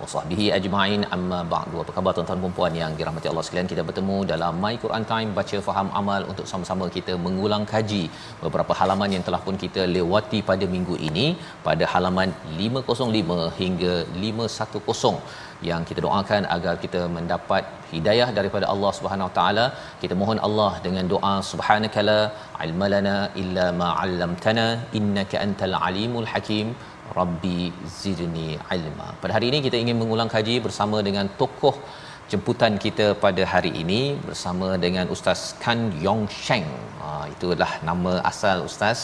wa 0.00 0.06
sahbihi 0.14 0.46
ajma'in. 0.58 1.02
Amma 1.16 1.40
ba'du. 1.54 1.76
Apa 1.82 1.92
khabar 1.96 2.12
tuan-tuan 2.16 2.40
dan 2.44 2.54
puan 2.58 2.74
yang 2.82 2.92
dirahmati 2.98 3.30
Allah 3.32 3.44
sekalian? 3.46 3.70
Kita 3.72 3.84
bertemu 3.88 4.16
dalam 4.32 4.60
My 4.64 4.74
Quran 4.84 5.06
Time 5.12 5.30
baca 5.38 5.58
faham 5.68 5.90
amal 6.00 6.22
untuk 6.32 6.46
sama-sama 6.52 6.86
kita 6.96 7.14
mengulang 7.26 7.64
kaji 7.72 8.02
beberapa 8.44 8.74
halaman 8.80 9.16
yang 9.16 9.24
telah 9.28 9.40
pun 9.46 9.56
kita 9.64 9.84
lewati 9.96 10.40
pada 10.50 10.66
minggu 10.74 10.96
ini 11.08 11.26
pada 11.68 11.86
halaman 11.94 12.30
505 12.66 13.40
hingga 13.62 13.94
510 14.26 15.44
yang 15.68 15.82
kita 15.88 16.00
doakan 16.06 16.42
agar 16.56 16.74
kita 16.84 17.00
mendapat 17.16 17.62
hidayah 17.92 18.28
daripada 18.38 18.66
Allah 18.72 18.90
Subhanahu 18.98 19.30
Taala. 19.38 19.66
Kita 20.02 20.14
mohon 20.20 20.40
Allah 20.48 20.72
dengan 20.86 21.04
doa 21.12 21.34
subhanakala 21.50 22.18
ilmalana 22.66 23.16
illa 23.42 23.66
ma 23.80 23.88
'allamtana 24.00 24.66
innaka 25.00 25.42
antal 25.46 25.76
alimul 25.88 26.28
hakim. 26.32 26.68
Rabbi 27.18 27.60
zidni 28.00 28.48
ilma. 28.76 29.08
Pada 29.22 29.32
hari 29.36 29.46
ini 29.50 29.60
kita 29.66 29.76
ingin 29.82 29.96
mengulang 30.02 30.30
kaji 30.34 30.56
bersama 30.66 30.98
dengan 31.08 31.28
tokoh 31.40 31.74
jemputan 32.32 32.74
kita 32.84 33.06
pada 33.24 33.42
hari 33.52 33.70
ini 33.82 34.00
bersama 34.28 34.68
dengan 34.84 35.06
Ustaz 35.14 35.40
Kan 35.64 35.80
Yong 36.04 36.24
Sheng. 36.44 36.66
Ha, 37.02 37.08
itulah 37.34 37.70
nama 37.88 38.12
asal 38.30 38.66
Ustaz 38.70 39.00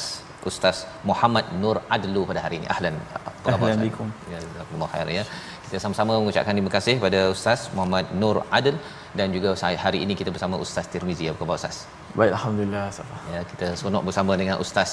Ustaz 0.50 0.76
Muhammad 1.08 1.46
Nur 1.62 1.76
Adlu 1.96 2.22
pada 2.30 2.40
hari 2.44 2.56
ini. 2.60 2.66
Ahlan. 2.74 2.94
Apa 3.18 3.30
khabar? 3.30 3.70
Assalamualaikum. 3.70 4.06
Ya, 4.32 4.38
khair 4.92 5.08
ya. 5.19 5.24
Kita 5.64 5.76
sama-sama 5.84 6.12
mengucapkan 6.20 6.54
terima 6.58 6.72
kasih 6.76 6.94
pada 7.04 7.20
Ustaz 7.34 7.60
Muhammad 7.76 8.06
Nur 8.22 8.36
Adil 8.58 8.76
dan 9.19 9.28
juga 9.36 9.54
hari 9.84 9.98
ini 10.04 10.14
kita 10.20 10.30
bersama 10.34 10.58
Ustaz 10.64 10.86
Tirmizi. 10.92 11.30
Apa 11.32 11.38
khabar 11.42 11.56
Ustaz? 11.60 11.76
Baik, 12.19 12.32
alhamdulillah 12.36 12.84
Safa. 12.96 13.16
Ya, 13.34 13.40
kita 13.50 13.66
seronok 13.78 14.02
bersama 14.08 14.32
dengan 14.40 14.56
Ustaz 14.64 14.90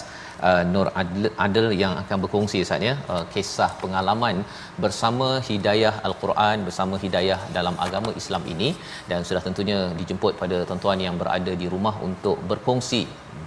uh, 0.48 0.64
Nur 0.74 0.88
Adil, 1.02 1.30
Adil 1.46 1.68
yang 1.82 1.94
akan 2.02 2.18
berkongsi 2.24 2.64
Ustaz 2.66 2.86
ya, 2.90 2.96
uh, 3.14 3.24
kisah 3.34 3.72
pengalaman 3.84 4.36
bersama 4.84 5.28
hidayah 5.50 5.94
Al-Quran, 6.10 6.66
bersama 6.68 6.98
hidayah 7.06 7.40
dalam 7.58 7.78
agama 7.86 8.12
Islam 8.22 8.44
ini. 8.54 8.70
Dan 9.10 9.22
sudah 9.30 9.42
tentunya 9.48 9.80
dijemput 10.02 10.36
pada 10.44 10.60
tuan-tuan 10.70 11.02
yang 11.08 11.18
berada 11.22 11.54
di 11.64 11.70
rumah 11.74 11.96
untuk 12.10 12.38
berkongsi 12.52 13.02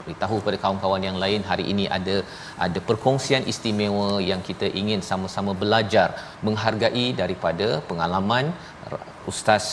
beritahu 0.05 0.37
kepada 0.41 0.59
kawan-kawan 0.63 1.03
yang 1.09 1.19
lain. 1.23 1.41
Hari 1.51 1.65
ini 1.73 1.85
ada 1.99 2.17
ada 2.67 2.79
perkongsian 2.91 3.45
istimewa 3.53 4.11
yang 4.31 4.41
kita 4.49 4.67
ingin 4.81 5.01
sama-sama 5.11 5.55
belajar 5.63 6.09
menghargai 6.47 7.07
daripada 7.23 7.69
pengalaman 7.91 8.47
Ustaz 9.33 9.65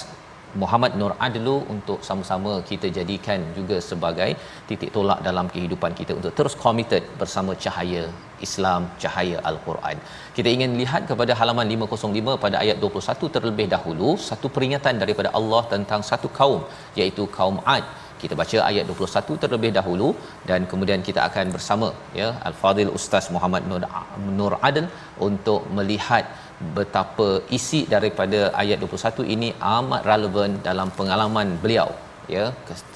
Muhammad 0.62 0.94
Nur 1.00 1.14
Adlu 1.28 1.56
untuk 1.74 2.00
sama-sama 2.08 2.54
kita 2.70 2.88
jadikan 2.98 3.40
juga 3.58 3.78
sebagai 3.90 4.30
titik 4.70 4.92
tolak 4.96 5.20
dalam 5.28 5.48
kehidupan 5.54 5.94
kita 6.00 6.14
untuk 6.20 6.34
terus 6.40 6.56
committed 6.64 7.04
bersama 7.22 7.54
cahaya 7.66 8.04
Islam, 8.48 8.82
cahaya 9.04 9.38
Al-Quran. 9.50 9.98
Kita 10.36 10.50
ingin 10.56 10.74
lihat 10.82 11.02
kepada 11.12 11.34
halaman 11.40 11.68
505 11.76 12.36
pada 12.44 12.58
ayat 12.64 12.78
21 12.84 13.36
terlebih 13.36 13.68
dahulu, 13.76 14.10
satu 14.30 14.50
peringatan 14.58 14.98
daripada 15.04 15.32
Allah 15.40 15.62
tentang 15.74 16.04
satu 16.12 16.30
kaum 16.40 16.62
iaitu 17.02 17.26
kaum 17.38 17.60
Ad 17.78 17.86
kita 18.22 18.36
baca 18.42 18.58
ayat 18.70 18.86
21 18.92 19.42
terlebih 19.44 19.72
dahulu 19.78 20.08
dan 20.50 20.68
kemudian 20.72 21.02
kita 21.08 21.22
akan 21.28 21.48
bersama 21.56 21.90
ya 22.20 22.30
al-fadil 22.50 22.92
ustaz 23.00 23.26
Muhammad 23.36 23.64
Nur 24.38 24.56
Adil 24.70 24.88
untuk 25.28 25.62
melihat 25.78 26.26
betapa 26.78 27.28
isi 27.58 27.82
daripada 27.94 28.40
ayat 28.62 28.78
21 28.84 29.34
ini 29.36 29.50
amat 29.78 30.02
relevan 30.12 30.54
dalam 30.68 30.90
pengalaman 31.00 31.50
beliau 31.64 31.90
ya 32.36 32.46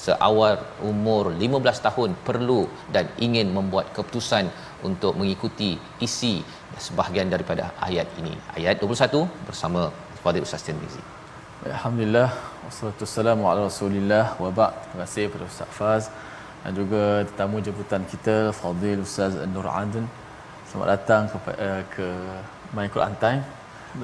seawal 0.05 0.55
umur 0.91 1.23
15 1.45 1.85
tahun 1.87 2.11
perlu 2.27 2.61
dan 2.95 3.05
ingin 3.27 3.47
membuat 3.57 3.87
keputusan 3.95 4.45
untuk 4.89 5.13
mengikuti 5.19 5.71
isi 6.07 6.35
sebahagian 6.85 7.31
daripada 7.35 7.65
ayat 7.89 8.07
ini 8.21 8.35
ayat 8.59 8.85
21 8.91 9.25
bersama 9.49 9.83
Fadil 10.21 10.45
Ustaz 10.47 10.65
Tirmizi 10.67 11.03
Alhamdulillah 11.71 12.29
wassalatu 12.67 13.03
wassalamu 13.07 13.43
ala 13.49 13.59
Rasulillah 13.71 14.25
wa 14.43 14.49
ba'd. 14.57 14.73
Terima 14.83 14.99
kasih 15.03 15.23
kepada 15.27 15.45
Ustaz 15.51 15.69
Faz 15.77 16.03
dan 16.63 16.71
juga 16.79 17.03
tetamu 17.27 17.57
jemputan 17.67 18.01
kita 18.11 18.35
Fadil 18.59 18.99
Ustaz 19.07 19.31
Nur 19.53 19.67
Adil. 19.81 20.03
Selamat 20.67 20.87
datang 20.95 21.23
ke 21.31 21.37
uh, 21.67 21.83
ke 21.93 22.07
My 22.76 22.86
Quran 22.94 23.14
Time. 23.24 23.42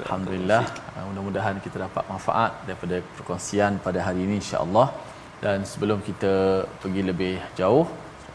Alhamdulillah 0.03 0.63
uh, 0.95 1.03
mudah-mudahan 1.09 1.55
kita 1.65 1.77
dapat 1.85 2.03
manfaat 2.13 2.51
daripada 2.67 2.97
perkongsian 3.17 3.71
pada 3.87 3.99
hari 4.07 4.21
ini 4.27 4.35
insya-Allah. 4.43 4.87
Dan 5.45 5.67
sebelum 5.71 5.99
kita 6.09 6.33
pergi 6.81 7.01
lebih 7.11 7.35
jauh, 7.59 7.85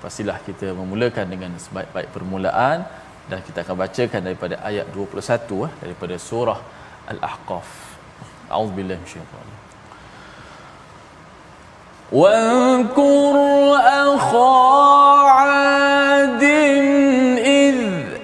pastilah 0.03 0.39
kita 0.49 0.67
memulakan 0.81 1.27
dengan 1.35 1.53
sebaik-baik 1.65 2.09
permulaan 2.17 2.79
dan 3.31 3.39
kita 3.47 3.59
akan 3.65 3.77
bacakan 3.85 4.21
daripada 4.29 4.55
ayat 4.71 4.87
21 4.95 5.65
eh, 5.67 5.71
daripada 5.85 6.15
surah 6.29 6.61
Al-Ahqaf. 7.13 7.91
أعوذ 8.51 8.71
بالله 8.77 8.95
من 8.95 9.07
الشيطان 9.07 9.47
واذكر 12.13 13.35
أخا 14.11 14.59
عاد 15.31 16.43
إذ 17.39 17.79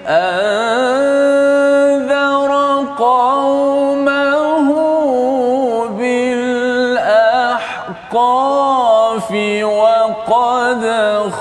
أنذر 0.07 0.60
بالأحقاف 8.12 9.30
وقد 9.62 10.82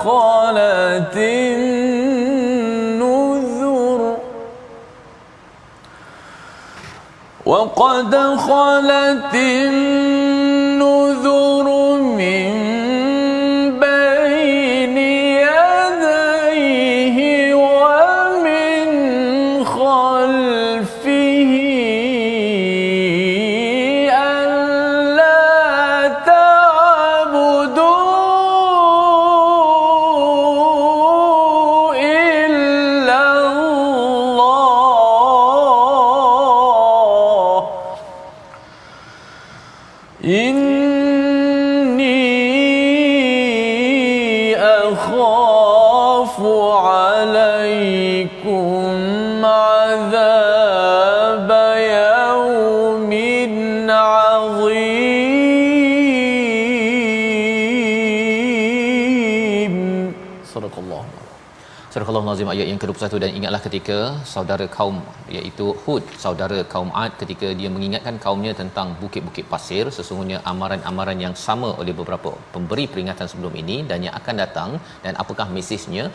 خلت 0.03 1.17
النذر. 1.17 2.41
وقد 7.45 8.15
خلت 8.37 9.35
النذر 9.35 10.00
Nazim 62.31 62.49
ayat 62.51 62.67
yang 62.71 62.79
ke-21 62.81 63.19
dan 63.23 63.31
ingatlah 63.37 63.59
ketika 63.65 63.97
saudara 64.33 64.65
kaum 64.75 64.97
iaitu 65.37 65.65
Hud 65.83 66.03
saudara 66.23 66.59
kaum 66.73 66.89
Ad 67.01 67.11
ketika 67.21 67.47
dia 67.59 67.69
mengingatkan 67.75 68.15
kaumnya 68.25 68.51
tentang 68.59 68.87
bukit-bukit 69.01 69.45
pasir 69.53 69.83
sesungguhnya 69.97 70.37
amaran-amaran 70.51 71.19
yang 71.25 71.35
sama 71.45 71.69
oleh 71.81 71.93
beberapa 71.99 72.31
pemberi 72.53 72.85
peringatan 72.93 73.27
sebelum 73.31 73.55
ini 73.63 73.77
dan 73.89 73.99
yang 74.07 74.15
akan 74.19 74.35
datang. 74.43 74.69
Dan 75.05 75.13
apakah 75.23 75.47
mesejnya? 75.57 76.05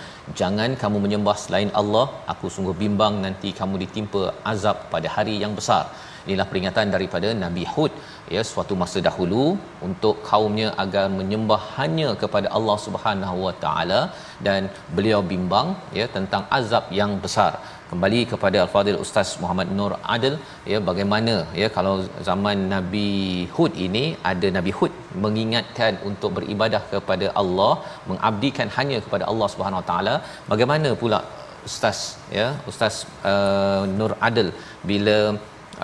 Jangan 0.40 0.72
kamu 0.82 0.98
menyembah 1.04 1.36
selain 1.44 1.72
Allah. 1.80 2.06
Aku 2.34 2.48
sungguh 2.56 2.76
bimbang 2.82 3.16
nanti 3.26 3.50
kamu 3.60 3.76
ditimpa 3.84 4.22
azab 4.52 4.76
pada 4.94 5.10
hari 5.16 5.36
yang 5.44 5.54
besar 5.60 5.84
inilah 6.26 6.46
peringatan 6.50 6.86
daripada 6.94 7.28
Nabi 7.44 7.64
Hud 7.72 7.92
ya 8.34 8.42
suatu 8.50 8.74
masa 8.82 8.98
dahulu 9.08 9.44
untuk 9.88 10.16
kaumnya 10.30 10.68
agar 10.84 11.04
menyembah 11.18 11.60
hanya 11.76 12.08
kepada 12.22 12.48
Allah 12.58 12.76
Subhanahu 12.86 13.38
Wa 13.46 13.54
Taala 13.64 14.00
dan 14.48 14.62
beliau 14.98 15.20
bimbang 15.32 15.70
ya 16.00 16.06
tentang 16.16 16.44
azab 16.58 16.84
yang 17.00 17.14
besar. 17.24 17.52
Kembali 17.90 18.20
kepada 18.30 18.58
al-fadil 18.62 19.00
ustaz 19.02 19.28
Muhammad 19.42 19.68
Nur 19.78 19.92
Adil 20.14 20.34
ya 20.72 20.78
bagaimana 20.88 21.34
ya 21.60 21.68
kalau 21.76 21.94
zaman 22.28 22.66
Nabi 22.74 23.10
Hud 23.56 23.72
ini 23.86 24.04
ada 24.30 24.48
Nabi 24.58 24.72
Hud 24.78 24.94
mengingatkan 25.24 25.94
untuk 26.10 26.30
beribadah 26.38 26.82
kepada 26.94 27.26
Allah 27.42 27.72
mengabdikan 28.10 28.70
hanya 28.78 28.98
kepada 29.06 29.24
Allah 29.32 29.48
Subhanahu 29.54 29.82
Wa 29.82 29.88
Taala 29.90 30.14
bagaimana 30.52 30.90
pula 31.02 31.20
ustaz 31.68 32.00
ya 32.38 32.48
ustaz 32.70 32.96
uh, 33.32 33.82
Nur 33.98 34.12
Adil 34.28 34.50
bila 34.90 35.16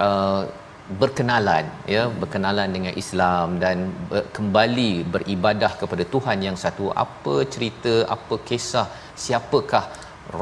uh, 0.06 0.43
berkenalan 1.00 1.65
ya 1.94 2.03
berkenalan 2.21 2.69
dengan 2.77 2.93
Islam 3.03 3.56
dan 3.62 3.77
ber, 4.11 4.23
kembali 4.37 4.93
beribadah 5.15 5.73
kepada 5.81 6.05
Tuhan 6.15 6.39
yang 6.47 6.56
satu 6.65 6.91
apa 7.05 7.35
cerita 7.55 7.94
apa 8.17 8.37
kisah 8.49 8.87
siapakah 9.25 9.85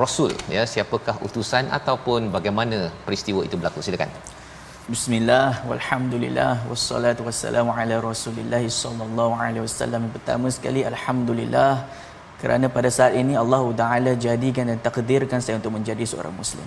rasul 0.01 0.33
ya 0.57 0.65
siapakah 0.73 1.17
utusan 1.27 1.69
ataupun 1.79 2.33
bagaimana 2.37 2.91
peristiwa 3.07 3.43
itu 3.49 3.57
berlaku 3.61 3.85
silakan 3.87 4.11
Bismillah 4.91 5.63
walhamdulillah 5.71 6.67
wassalatu 6.67 7.23
wassalamu 7.27 7.71
ala 7.71 8.03
Rasulillah 8.03 8.59
sallallahu 8.59 9.39
alaihi 9.39 9.63
wasallam. 9.63 10.11
Pertama 10.11 10.51
sekali 10.51 10.83
alhamdulillah 10.83 11.87
kerana 12.43 12.67
pada 12.77 12.91
saat 12.91 13.15
ini 13.15 13.39
Allah 13.43 13.63
Taala 13.81 14.13
jadikan 14.19 14.67
dan 14.67 14.83
takdirkan 14.87 15.39
saya 15.39 15.63
untuk 15.63 15.79
menjadi 15.79 16.03
seorang 16.03 16.35
muslim. 16.35 16.67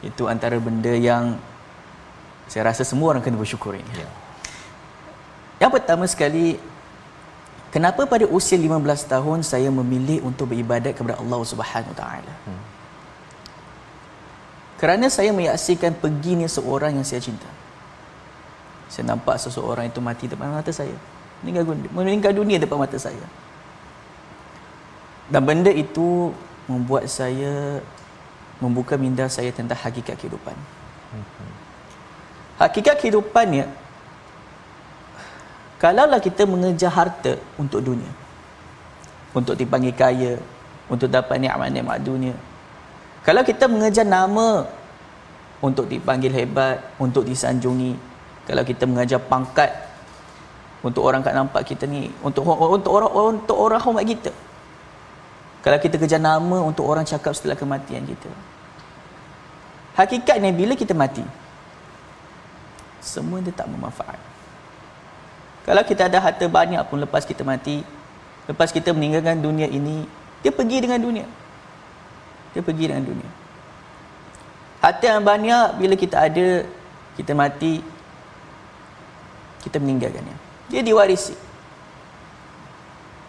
Itu 0.00 0.32
antara 0.32 0.56
benda 0.56 0.96
yang 0.96 1.36
saya 2.48 2.70
rasa 2.70 2.82
semua 2.82 3.14
orang 3.14 3.22
kena 3.22 3.38
bersyukur 3.38 3.74
ini. 3.76 3.92
Ya. 3.94 4.08
Yang 5.62 5.78
pertama 5.78 6.04
sekali, 6.10 6.58
kenapa 7.70 8.02
pada 8.06 8.26
usia 8.26 8.58
15 8.58 9.06
tahun 9.06 9.38
saya 9.46 9.70
memilih 9.70 10.26
untuk 10.26 10.50
beribadat 10.50 10.98
kepada 10.98 11.22
Allah 11.22 11.38
Subhanahu 11.46 11.94
Taala? 11.94 12.34
Hmm. 12.46 12.62
Kerana 14.82 15.06
saya 15.06 15.30
menyaksikan 15.30 15.94
perginya 15.94 16.50
seorang 16.50 16.98
yang 16.98 17.06
saya 17.06 17.22
cinta. 17.22 17.46
Saya 18.90 19.14
nampak 19.14 19.38
seseorang 19.38 19.86
itu 19.86 20.02
mati 20.02 20.26
depan 20.26 20.50
mata 20.50 20.74
saya. 20.74 20.98
Meninggal, 21.46 21.64
meninggal 21.94 22.32
dunia 22.34 22.58
depan 22.58 22.82
mata 22.82 22.98
saya. 22.98 23.22
Dan 25.30 25.46
benda 25.46 25.70
itu 25.70 26.34
membuat 26.66 27.06
saya 27.06 27.78
membuka 28.58 28.98
minda 28.98 29.30
saya 29.30 29.54
tentang 29.54 29.78
hakikat 29.78 30.18
kehidupan. 30.18 30.54
Hakikat 32.62 32.94
kehidupannya 33.02 33.66
kalaulah 35.82 36.22
kita 36.22 36.46
mengejar 36.46 36.94
harta 36.94 37.34
untuk 37.58 37.82
dunia 37.82 38.06
untuk 39.34 39.58
dipanggil 39.58 39.90
kaya 39.90 40.38
untuk 40.86 41.10
dapat 41.10 41.42
nikmat-nikmat 41.42 41.98
dunia 42.06 42.38
kalau 43.26 43.42
kita 43.42 43.66
mengejar 43.66 44.06
nama 44.06 44.70
untuk 45.58 45.90
dipanggil 45.90 46.30
hebat 46.30 46.78
untuk 47.02 47.26
disanjungi 47.26 47.98
kalau 48.46 48.62
kita 48.62 48.86
mengejar 48.86 49.18
pangkat 49.18 49.74
untuk 50.86 51.02
orang 51.02 51.18
kat 51.18 51.34
nampak 51.34 51.66
kita 51.66 51.90
ni 51.90 52.14
untuk 52.22 52.46
untuk 52.46 52.94
orang 52.94 53.10
untuk 53.42 53.58
orang 53.58 53.82
hormat 53.82 54.06
kita 54.06 54.30
kalau 55.66 55.82
kita 55.82 55.98
kejar 55.98 56.22
nama 56.22 56.62
untuk 56.62 56.86
orang 56.86 57.02
cakap 57.02 57.34
setelah 57.34 57.58
kematian 57.58 58.06
kita 58.06 58.30
hakikatnya 59.98 60.54
bila 60.54 60.78
kita 60.78 60.94
mati 60.94 61.41
semua 63.02 63.42
dia 63.42 63.50
tak 63.50 63.66
bermanfaat. 63.66 64.16
Kalau 65.66 65.82
kita 65.82 66.06
ada 66.06 66.22
harta 66.22 66.46
banyak 66.46 66.78
pun 66.86 67.02
lepas 67.02 67.26
kita 67.26 67.42
mati, 67.42 67.82
lepas 68.46 68.70
kita 68.70 68.94
meninggalkan 68.94 69.42
dunia 69.42 69.66
ini, 69.66 70.06
dia 70.42 70.54
pergi 70.54 70.78
dengan 70.82 70.98
dunia. 71.02 71.26
Dia 72.54 72.62
pergi 72.62 72.84
dengan 72.90 73.04
dunia. 73.06 73.30
Harta 74.82 75.18
yang 75.18 75.22
banyak 75.22 75.78
bila 75.78 75.94
kita 75.94 76.26
ada, 76.26 76.66
kita 77.14 77.34
mati, 77.34 77.82
kita 79.62 79.78
meninggalkannya. 79.78 80.36
Dia 80.70 80.82
diwarisi. 80.82 81.34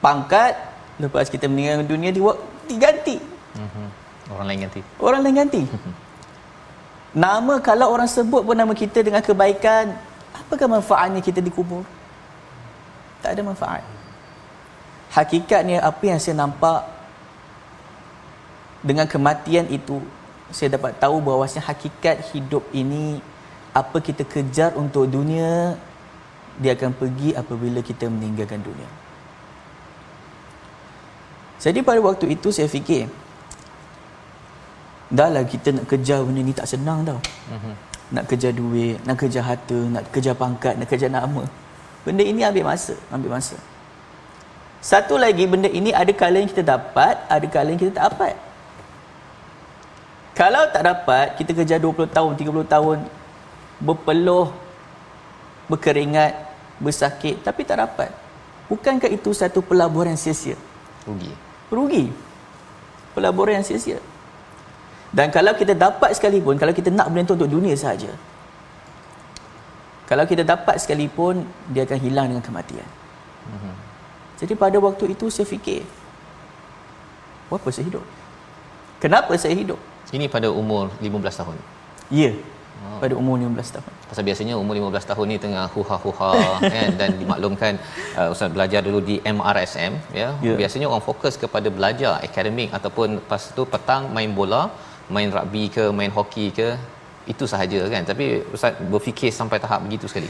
Pangkat, 0.02 0.58
lepas 0.98 1.30
kita 1.30 1.46
meninggalkan 1.46 1.86
dunia, 1.86 2.10
diganti. 2.66 3.22
Mhm. 3.54 3.86
Orang 4.34 4.46
lain 4.50 4.60
ganti. 4.66 4.82
Orang 4.98 5.22
lain 5.22 5.36
ganti. 5.38 5.62
Nama 7.14 7.62
kalau 7.62 7.94
orang 7.94 8.10
sebut 8.10 8.42
pun 8.42 8.58
nama 8.58 8.74
kita 8.74 9.06
dengan 9.06 9.22
kebaikan, 9.22 9.94
apakah 10.34 10.66
manfaatnya 10.66 11.22
kita 11.22 11.46
dikubur? 11.46 11.86
Tak 13.22 13.38
ada 13.38 13.42
manfaat. 13.46 13.86
Hakikatnya 15.14 15.86
apa 15.86 16.02
yang 16.10 16.18
saya 16.18 16.42
nampak 16.42 16.90
dengan 18.82 19.06
kematian 19.06 19.70
itu, 19.70 20.02
saya 20.50 20.74
dapat 20.74 20.98
tahu 20.98 21.22
bahawasanya 21.22 21.70
hakikat 21.70 22.34
hidup 22.34 22.66
ini 22.74 23.22
apa 23.78 24.02
kita 24.02 24.26
kejar 24.26 24.74
untuk 24.74 25.06
dunia, 25.06 25.78
dia 26.58 26.74
akan 26.74 26.98
pergi 26.98 27.38
apabila 27.38 27.86
kita 27.86 28.10
meninggalkan 28.10 28.62
dunia. 28.62 28.90
Jadi 31.62 31.80
pada 31.86 32.02
waktu 32.02 32.34
itu 32.34 32.50
saya 32.50 32.66
fikir, 32.66 33.06
dah 35.14 35.30
lah 35.30 35.46
kita 35.46 35.70
nak 35.70 35.86
kejar 35.86 36.26
benda 36.26 36.42
ni 36.42 36.54
tak 36.58 36.66
senang 36.66 37.06
tau. 37.06 37.22
Uh-huh. 37.54 37.76
nak 38.14 38.26
kejar 38.26 38.50
duit 38.54 38.98
nak 39.06 39.18
kejar 39.22 39.46
harta 39.46 39.78
nak 39.94 40.10
kejar 40.10 40.34
pangkat 40.34 40.74
nak 40.78 40.90
kejar 40.90 41.10
nama 41.14 41.46
benda 42.02 42.26
ini 42.26 42.42
ambil 42.42 42.66
masa 42.74 42.98
ambil 43.14 43.38
masa. 43.38 43.56
Satu 44.84 45.16
lagi 45.16 45.46
benda 45.48 45.70
ini 45.70 45.96
ada 45.96 46.10
kala 46.12 46.42
yang 46.42 46.50
kita 46.50 46.66
dapat 46.66 47.16
ada 47.30 47.46
kala 47.46 47.72
yang 47.72 47.80
kita 47.80 47.94
tak 47.94 48.06
dapat. 48.12 48.34
Kalau 50.34 50.66
tak 50.74 50.82
dapat 50.82 51.26
kita 51.38 51.52
kejar 51.54 51.78
20 51.78 52.10
tahun 52.10 52.32
30 52.34 52.74
tahun 52.74 52.98
berpeluh 53.78 54.50
berkeringat 55.70 56.34
bersakit 56.82 57.38
tapi 57.46 57.62
tak 57.62 57.86
dapat. 57.86 58.10
Bukankah 58.66 59.14
itu 59.14 59.30
satu 59.30 59.62
pelaburan 59.62 60.18
sia-sia? 60.18 60.58
Rugi. 61.06 61.30
Rugi. 61.70 62.10
Pelaburan 63.14 63.62
yang 63.62 63.68
sia-sia 63.68 64.02
dan 65.14 65.30
kalau 65.30 65.54
kita 65.54 65.78
dapat 65.78 66.10
sekalipun, 66.18 66.58
kalau 66.58 66.74
kita 66.74 66.90
nak 66.90 67.14
benda 67.14 67.30
itu 67.30 67.34
untuk 67.38 67.52
dunia 67.54 67.78
sahaja. 67.78 68.10
Kalau 70.10 70.26
kita 70.26 70.42
dapat 70.42 70.82
sekalipun, 70.82 71.46
dia 71.70 71.86
akan 71.86 72.00
hilang 72.02 72.26
dengan 72.34 72.42
kematian. 72.42 72.90
Mm-hmm. 73.50 73.74
Jadi 74.42 74.54
pada 74.58 74.78
waktu 74.82 75.14
itu 75.14 75.30
saya 75.30 75.46
fikir, 75.46 75.86
apa 77.54 77.70
saya 77.70 77.86
hidup? 77.86 78.02
Kenapa 78.98 79.38
saya 79.38 79.54
hidup? 79.54 79.78
Ini 80.10 80.26
pada 80.34 80.50
umur 80.50 80.90
15 80.98 81.40
tahun? 81.42 81.58
Ya, 82.10 82.32
oh. 82.82 82.98
pada 83.04 83.14
umur 83.14 83.38
15 83.38 83.76
tahun. 83.78 83.94
Pasal 84.10 84.24
biasanya 84.30 84.56
umur 84.58 84.74
15 84.82 85.10
tahun 85.14 85.26
ni 85.32 85.38
tengah 85.46 85.66
huha-huha 85.76 86.34
kan 86.74 86.90
dan 87.00 87.10
dimaklumkan 87.22 87.74
uh, 88.18 88.34
Ustaz 88.34 88.50
belajar 88.56 88.82
dulu 88.88 89.00
di 89.10 89.16
MRSM 89.22 89.94
ya. 90.22 90.30
Yeah. 90.42 90.58
Biasanya 90.62 90.90
orang 90.90 91.06
fokus 91.10 91.38
kepada 91.44 91.70
belajar 91.78 92.18
akademik 92.28 92.70
ataupun 92.78 93.22
lepas 93.22 93.54
tu 93.58 93.66
petang 93.76 94.10
main 94.18 94.34
bola 94.40 94.74
main 95.10 95.30
rugby 95.32 95.68
ke 95.68 95.92
main 95.92 96.12
hoki 96.12 96.52
ke 96.52 96.76
itu 97.28 97.44
sahaja 97.48 97.80
kan. 97.88 98.04
Tapi 98.04 98.44
ustaz 98.56 98.76
berfikir 98.92 99.32
sampai 99.32 99.60
tahap 99.64 99.84
begitu 99.84 100.08
sekali? 100.12 100.30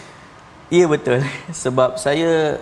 Ya 0.70 0.86
betul. 0.90 1.22
Sebab 1.64 1.98
saya 1.98 2.62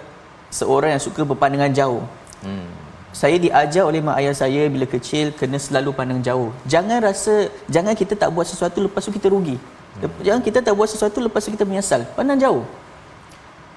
seorang 0.51 0.95
yang 0.97 1.03
suka 1.03 1.23
berpandangan 1.23 1.71
jauh. 1.71 2.03
Hmm. 2.41 2.65
saya 3.13 3.37
diajar 3.37 3.83
oleh 3.85 4.01
mak 4.01 4.17
ayah 4.17 4.33
saya 4.33 4.65
bila 4.71 4.87
kecil 4.87 5.35
kena 5.35 5.59
selalu 5.59 5.91
pandang 5.93 6.23
jauh. 6.23 6.49
Jangan 6.65 7.03
rasa 7.03 7.51
jangan 7.67 7.93
kita 7.93 8.15
tak 8.15 8.31
buat 8.31 8.47
sesuatu 8.47 8.87
lepas 8.87 9.03
tu 9.03 9.11
kita 9.11 9.27
rugi. 9.27 9.59
Hmm. 9.99 10.09
jangan 10.23 10.41
kita 10.41 10.63
tak 10.63 10.73
buat 10.73 10.87
sesuatu 10.87 11.19
lepas 11.19 11.43
tu 11.43 11.51
kita 11.53 11.67
menyesal. 11.67 12.01
Pandang 12.17 12.39
jauh. 12.39 12.63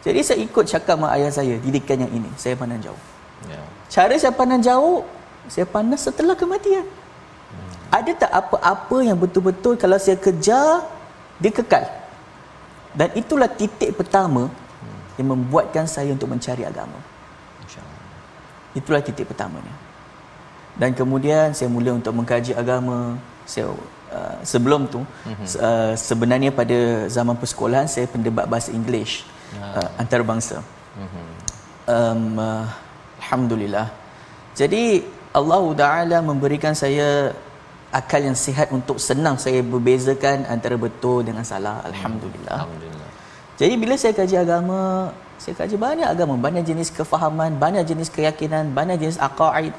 Jadi 0.07 0.21
saya 0.23 0.39
ikut 0.39 0.65
cakap 0.65 0.97
mak 1.03 1.13
ayah 1.19 1.33
saya 1.35 1.59
didikan 1.61 1.99
yang 2.07 2.13
ini 2.15 2.31
saya 2.39 2.55
pandang 2.55 2.81
jauh. 2.81 3.01
Yeah. 3.51 3.67
cara 3.93 4.15
saya 4.17 4.33
pandang 4.33 4.63
jauh 4.65 5.05
saya 5.53 5.67
pandang 5.69 6.01
setelah 6.01 6.33
kematian 6.33 6.85
ada 7.91 8.13
tak 8.15 8.33
apa-apa 8.33 8.97
yang 9.05 9.19
betul-betul 9.19 9.75
kalau 9.77 9.99
saya 9.99 10.17
kejar 10.17 10.85
dia 11.43 11.51
kekal? 11.51 11.85
Dan 12.95 13.11
itulah 13.19 13.51
titik 13.51 13.99
pertama 13.99 14.47
yang 15.19 15.35
membuatkan 15.35 15.87
saya 15.87 16.15
untuk 16.15 16.31
mencari 16.31 16.63
agama. 16.63 16.99
Itulah 18.75 19.01
titik 19.03 19.31
pertamanya. 19.31 19.71
Dan 20.75 20.91
kemudian 20.91 21.55
saya 21.55 21.71
mula 21.71 21.95
untuk 21.95 22.11
mengkaji 22.11 22.51
agama. 22.59 23.15
Saya 23.47 23.71
uh, 23.71 24.37
sebelum 24.43 24.91
tu 24.91 25.05
mm-hmm. 25.05 25.47
uh, 25.61 25.93
sebenarnya 25.95 26.51
pada 26.51 27.07
zaman 27.07 27.37
persekolahan 27.39 27.87
saya 27.87 28.09
pendebat 28.09 28.49
bahasa 28.49 28.73
Inggeris 28.75 29.23
yeah. 29.55 29.85
uh, 29.85 29.89
antarabangsa. 30.01 30.59
Mm-hmm. 30.99 31.27
um, 31.87 32.23
uh, 32.41 32.67
alhamdulillah. 33.23 33.87
Jadi 34.59 35.07
Allah 35.35 35.65
Taala 35.79 36.19
memberikan 36.25 36.75
saya 36.75 37.35
akal 37.99 38.21
yang 38.29 38.35
sihat 38.45 38.69
untuk 38.77 38.99
senang 39.09 39.37
saya 39.45 39.63
berbezakan 39.73 40.43
antara 40.55 40.77
betul 40.85 41.23
dengan 41.29 41.47
salah. 41.51 41.79
Alhamdulillah. 41.91 42.59
Alhamdulillah. 42.59 43.11
Jadi 43.61 43.75
bila 43.83 43.95
saya 43.95 44.13
kaji 44.19 44.37
agama 44.45 44.81
saya 45.39 45.55
kaji 45.61 45.77
banyak 45.87 46.09
agama 46.15 46.35
banyak 46.47 46.65
jenis 46.71 46.91
kefahaman 46.97 47.55
banyak 47.65 47.85
jenis 47.91 48.11
keyakinan 48.17 48.75
banyak 48.79 48.99
jenis 49.03 49.19
aqaid. 49.29 49.75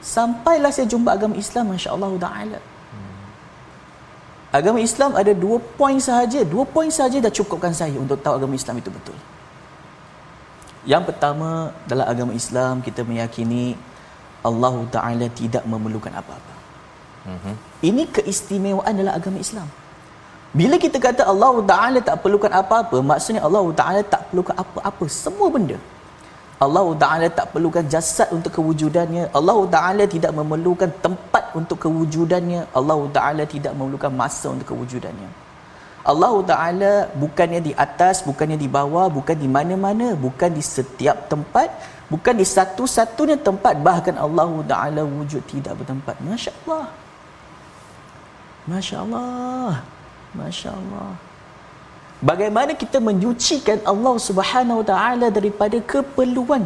Sampailah 0.00 0.72
saya 0.72 0.86
jumpa 0.88 1.12
agama 1.18 1.36
Islam 1.44 1.76
masya-Allah 1.76 2.12
taala. 2.24 2.60
Agama 4.58 4.80
Islam 4.80 5.12
ada 5.20 5.32
dua 5.36 5.60
poin 5.78 5.98
sahaja, 6.00 6.40
dua 6.54 6.64
poin 6.64 6.88
sahaja 6.88 7.20
dah 7.20 7.32
cukupkan 7.38 7.76
saya 7.76 7.96
untuk 8.00 8.16
tahu 8.24 8.40
agama 8.40 8.54
Islam 8.56 8.80
itu 8.80 8.88
betul. 8.88 9.18
Yang 10.88 11.02
pertama 11.12 11.74
dalam 11.90 12.06
agama 12.08 12.32
Islam 12.32 12.80
kita 12.80 13.02
meyakini 13.04 13.76
Allah 14.48 14.76
Taala 14.94 15.26
tidak 15.40 15.66
memerlukan 15.66 16.14
apa-apa. 16.14 16.55
Mm-hmm. 17.26 17.54
Ini 17.88 18.02
keistimewaan 18.14 18.94
dalam 18.94 19.14
agama 19.18 19.38
Islam. 19.42 19.68
Bila 20.56 20.78
kita 20.80 20.96
kata 21.02 21.22
Allah 21.26 21.54
Taala 21.66 21.98
tak 22.00 22.16
perlukan 22.24 22.48
apa-apa, 22.48 23.02
maksudnya 23.02 23.42
Allah 23.44 23.66
Taala 23.74 24.00
tak 24.06 24.30
perlukan 24.30 24.56
apa-apa, 24.56 25.04
semua 25.10 25.50
benda. 25.52 25.76
Allah 26.56 26.88
Ta'ala 26.96 27.28
tak 27.28 27.52
perlukan 27.52 27.84
jasad 27.84 28.32
untuk 28.32 28.48
kewujudannya 28.56 29.28
Allah 29.36 29.60
Ta'ala 29.68 30.08
tidak 30.08 30.32
memerlukan 30.32 30.88
tempat 31.04 31.52
untuk 31.52 31.84
kewujudannya 31.84 32.72
Allah 32.72 32.96
Ta'ala 33.12 33.44
tidak 33.44 33.76
memerlukan 33.76 34.08
masa 34.08 34.48
untuk 34.48 34.72
kewujudannya 34.72 35.28
Allah 36.06 36.34
Ta'ala 36.48 36.92
bukannya 37.12 37.60
di 37.60 37.72
atas, 37.76 38.24
bukannya 38.24 38.56
di 38.56 38.70
bawah, 38.72 39.12
bukan 39.12 39.36
di 39.36 39.44
mana-mana 39.44 40.16
bukan 40.16 40.48
di 40.48 40.64
setiap 40.64 41.28
tempat 41.28 41.68
bukan 42.08 42.34
di 42.40 42.46
satu-satunya 42.48 43.36
tempat 43.36 43.76
bahkan 43.84 44.16
Allah 44.16 44.48
Ta'ala 44.64 45.04
wujud 45.04 45.44
tidak 45.44 45.76
bertempat 45.76 46.16
Masya 46.24 46.56
Allah 46.64 46.88
Masya 48.66 48.96
Allah 49.04 49.82
Masya 50.34 50.70
Allah 50.74 51.10
Bagaimana 52.16 52.72
kita 52.82 52.98
menyucikan 53.08 53.78
Allah 53.84 54.14
Subhanahu 54.26 54.80
Wa 54.80 54.86
Taala 54.90 55.26
daripada 55.28 55.76
keperluan 55.92 56.64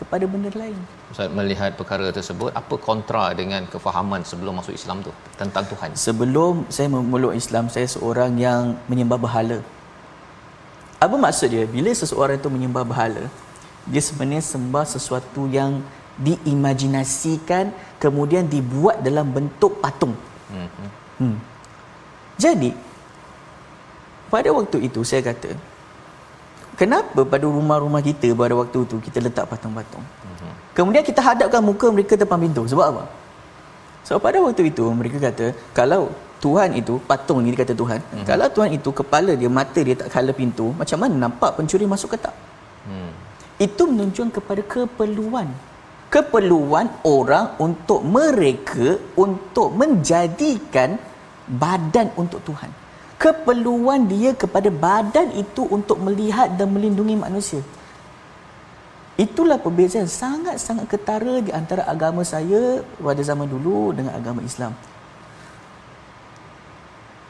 kepada 0.00 0.24
benda 0.24 0.48
lain. 0.56 0.78
Ustaz 1.12 1.28
melihat 1.38 1.76
perkara 1.80 2.08
tersebut 2.08 2.48
apa 2.60 2.74
kontra 2.86 3.24
dengan 3.40 3.68
kefahaman 3.72 4.24
sebelum 4.30 4.56
masuk 4.58 4.72
Islam 4.72 5.04
tu 5.04 5.12
tentang 5.36 5.68
Tuhan? 5.68 5.92
Sebelum 6.06 6.64
saya 6.72 6.88
memeluk 6.88 7.36
Islam 7.36 7.68
saya 7.74 7.84
seorang 7.84 8.40
yang 8.40 8.72
menyembah 8.88 9.20
berhala. 9.24 9.58
Apa 11.04 11.16
maksud 11.24 11.52
dia? 11.52 11.64
Bila 11.76 11.92
seseorang 12.02 12.40
itu 12.40 12.48
menyembah 12.56 12.84
berhala, 12.90 13.24
dia 13.92 14.02
sebenarnya 14.08 14.44
sembah 14.54 14.84
sesuatu 14.94 15.44
yang 15.58 15.84
diimajinasikan 16.16 17.72
kemudian 18.00 18.48
dibuat 18.48 19.04
dalam 19.04 19.28
bentuk 19.36 19.76
patung. 19.84 20.16
Hmm. 20.48 20.68
Hmm. 21.20 21.38
Jadi 22.40 22.72
pada 24.32 24.48
waktu 24.56 24.78
itu 24.86 25.00
saya 25.10 25.22
kata 25.28 25.50
kenapa 26.80 27.20
pada 27.32 27.46
rumah-rumah 27.56 28.00
kita 28.08 28.28
pada 28.42 28.54
waktu 28.60 28.78
itu 28.86 28.96
kita 29.06 29.18
letak 29.26 29.44
patung-patung 29.52 30.04
uh-huh. 30.06 30.52
kemudian 30.78 31.04
kita 31.10 31.20
hadapkan 31.28 31.60
muka 31.70 31.86
mereka 31.96 32.14
depan 32.22 32.38
pintu 32.44 32.62
sebab 32.72 32.86
apa 32.94 33.04
sebab 34.06 34.20
pada 34.26 34.38
waktu 34.46 34.62
itu 34.72 34.84
mereka 35.00 35.18
kata 35.28 35.46
kalau 35.80 36.02
Tuhan 36.44 36.72
itu 36.80 36.94
patung 37.10 37.38
ni 37.44 37.52
dia 37.52 37.60
kata 37.62 37.74
Tuhan 37.82 38.00
uh-huh. 38.00 38.26
kalau 38.30 38.46
Tuhan 38.56 38.70
itu 38.78 38.90
kepala 39.00 39.32
dia 39.42 39.50
mata 39.58 39.80
dia 39.88 39.96
tak 40.02 40.08
kala 40.14 40.32
pintu 40.40 40.68
macam 40.80 40.98
mana 41.02 41.14
nampak 41.26 41.50
pencuri 41.58 41.84
masuk 41.94 42.14
ke 42.14 42.18
tak 42.24 42.36
uh-huh. 42.38 43.12
itu 43.66 43.82
menunjukkan 43.90 44.30
kepada 44.38 44.62
keperluan 44.74 45.50
keperluan 46.14 46.86
orang 47.16 47.46
untuk 47.66 48.00
mereka 48.16 48.86
untuk 49.24 49.68
menjadikan 49.80 50.98
badan 51.50 52.08
untuk 52.14 52.40
Tuhan 52.46 52.70
keperluan 53.20 54.08
dia 54.08 54.32
kepada 54.32 54.72
badan 54.72 55.28
itu 55.36 55.62
untuk 55.76 56.00
melihat 56.00 56.48
dan 56.56 56.72
melindungi 56.72 57.16
manusia. 57.20 57.60
Itulah 59.24 59.60
perbezaan 59.64 60.08
sangat-sangat 60.08 60.88
ketara 60.88 61.34
di 61.44 61.52
antara 61.52 61.84
agama 61.94 62.24
saya 62.24 62.80
pada 62.96 63.20
zaman 63.20 63.44
dulu 63.44 63.92
dengan 63.92 64.16
agama 64.16 64.40
Islam. 64.40 64.72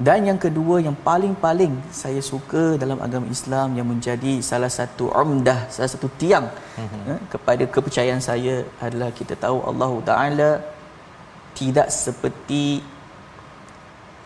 Dan 0.01 0.31
yang 0.31 0.39
kedua 0.45 0.77
yang 0.87 0.97
paling-paling 1.09 1.75
saya 2.03 2.23
suka 2.25 2.79
dalam 2.83 3.03
agama 3.07 3.27
Islam 3.37 3.75
yang 3.79 3.85
menjadi 3.91 4.35
salah 4.51 4.71
satu 4.79 5.11
umdah, 5.23 5.67
salah 5.75 5.91
satu 5.95 6.09
tiang 6.21 6.47
mm-hmm. 6.49 7.03
eh, 7.11 7.21
kepada 7.35 7.65
kepercayaan 7.75 8.23
saya 8.29 8.55
adalah 8.87 9.11
kita 9.19 9.35
tahu 9.45 9.59
Allah 9.71 9.93
Taala 10.11 10.51
tidak 11.59 11.93
seperti 11.93 12.81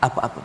apa-apa. 0.08 0.42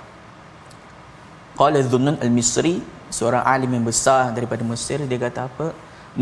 Qala 1.59 1.79
Dhunnun 1.91 2.17
al-Misri, 2.25 2.75
seorang 3.17 3.43
alim 3.53 3.71
yang 3.75 3.85
besar 3.91 4.31
daripada 4.35 4.63
Mesir, 4.71 4.99
dia 5.11 5.19
kata 5.25 5.41
apa? 5.49 5.67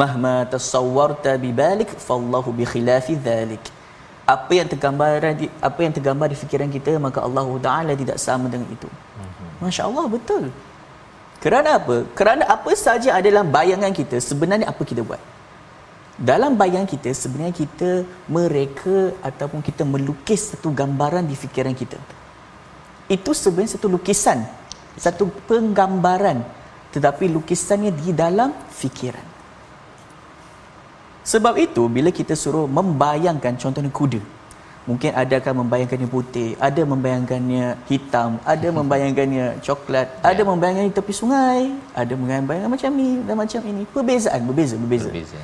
Mahma 0.01 0.35
tasawwarta 0.53 1.33
bi 1.43 1.49
balik 1.61 1.89
fallahu 2.07 2.49
bi 2.59 2.65
khilafi 2.71 3.15
dhalik. 3.27 3.63
Apa 4.35 4.51
yang 4.59 4.67
tergambar 4.71 5.23
di 5.39 5.47
apa 5.67 5.79
yang 5.85 5.93
tergambar 5.97 6.27
di 6.33 6.37
fikiran 6.43 6.67
kita 6.67 6.99
maka 7.05 7.19
Allah 7.27 7.47
Taala 7.67 7.93
tidak 8.01 8.17
sama 8.25 8.51
dengan 8.53 8.67
itu. 8.75 8.89
Mhm. 9.23 9.63
Masya-Allah 9.63 10.05
betul. 10.15 10.43
Kerana 11.43 11.69
apa? 11.79 11.97
Kerana 12.17 12.43
apa 12.55 12.71
saja 12.85 13.09
ada 13.17 13.27
dalam 13.29 13.47
bayangan 13.57 13.93
kita 13.99 14.17
sebenarnya 14.29 14.67
apa 14.73 14.83
kita 14.91 15.01
buat? 15.09 15.21
Dalam 16.17 16.57
bayangan 16.59 16.89
kita 16.89 17.13
sebenarnya 17.13 17.55
kita 17.63 17.91
mereka 18.37 19.13
ataupun 19.29 19.61
kita 19.61 19.85
melukis 19.85 20.49
satu 20.51 20.73
gambaran 20.73 21.23
di 21.29 21.35
fikiran 21.37 21.77
kita. 21.81 22.01
Itu 23.07 23.31
sebenarnya 23.31 23.79
satu 23.79 23.87
lukisan 23.87 24.43
satu 24.97 25.29
penggambaran 25.45 26.41
tetapi 26.91 27.29
lukisannya 27.29 27.93
di 27.93 28.09
dalam 28.11 28.49
fikiran 28.73 29.23
sebab 31.21 31.53
itu 31.61 31.85
bila 31.85 32.09
kita 32.09 32.33
suruh 32.33 32.65
membayangkan 32.65 33.53
contohnya 33.61 33.93
kuda 33.93 34.21
mungkin 34.89 35.11
ada 35.11 35.37
akan 35.43 35.53
membayangkannya 35.61 36.09
putih 36.09 36.49
ada 36.57 36.81
membayangkannya 36.81 37.65
hitam 37.91 38.39
ada 38.41 38.67
membayangkannya 38.71 39.59
coklat 39.61 40.07
ya. 40.07 40.33
ada 40.33 40.41
membayangkannya 40.47 40.93
tepi 40.95 41.13
sungai 41.13 41.75
ada 41.93 42.13
membayangkan 42.15 42.71
macam 42.71 42.91
ni 42.95 43.09
dan 43.27 43.35
macam 43.37 43.61
ini 43.67 43.83
perbezaan 43.85 44.41
berbeza 44.47 44.75
berbeza, 44.79 45.11
berbeza. 45.11 45.37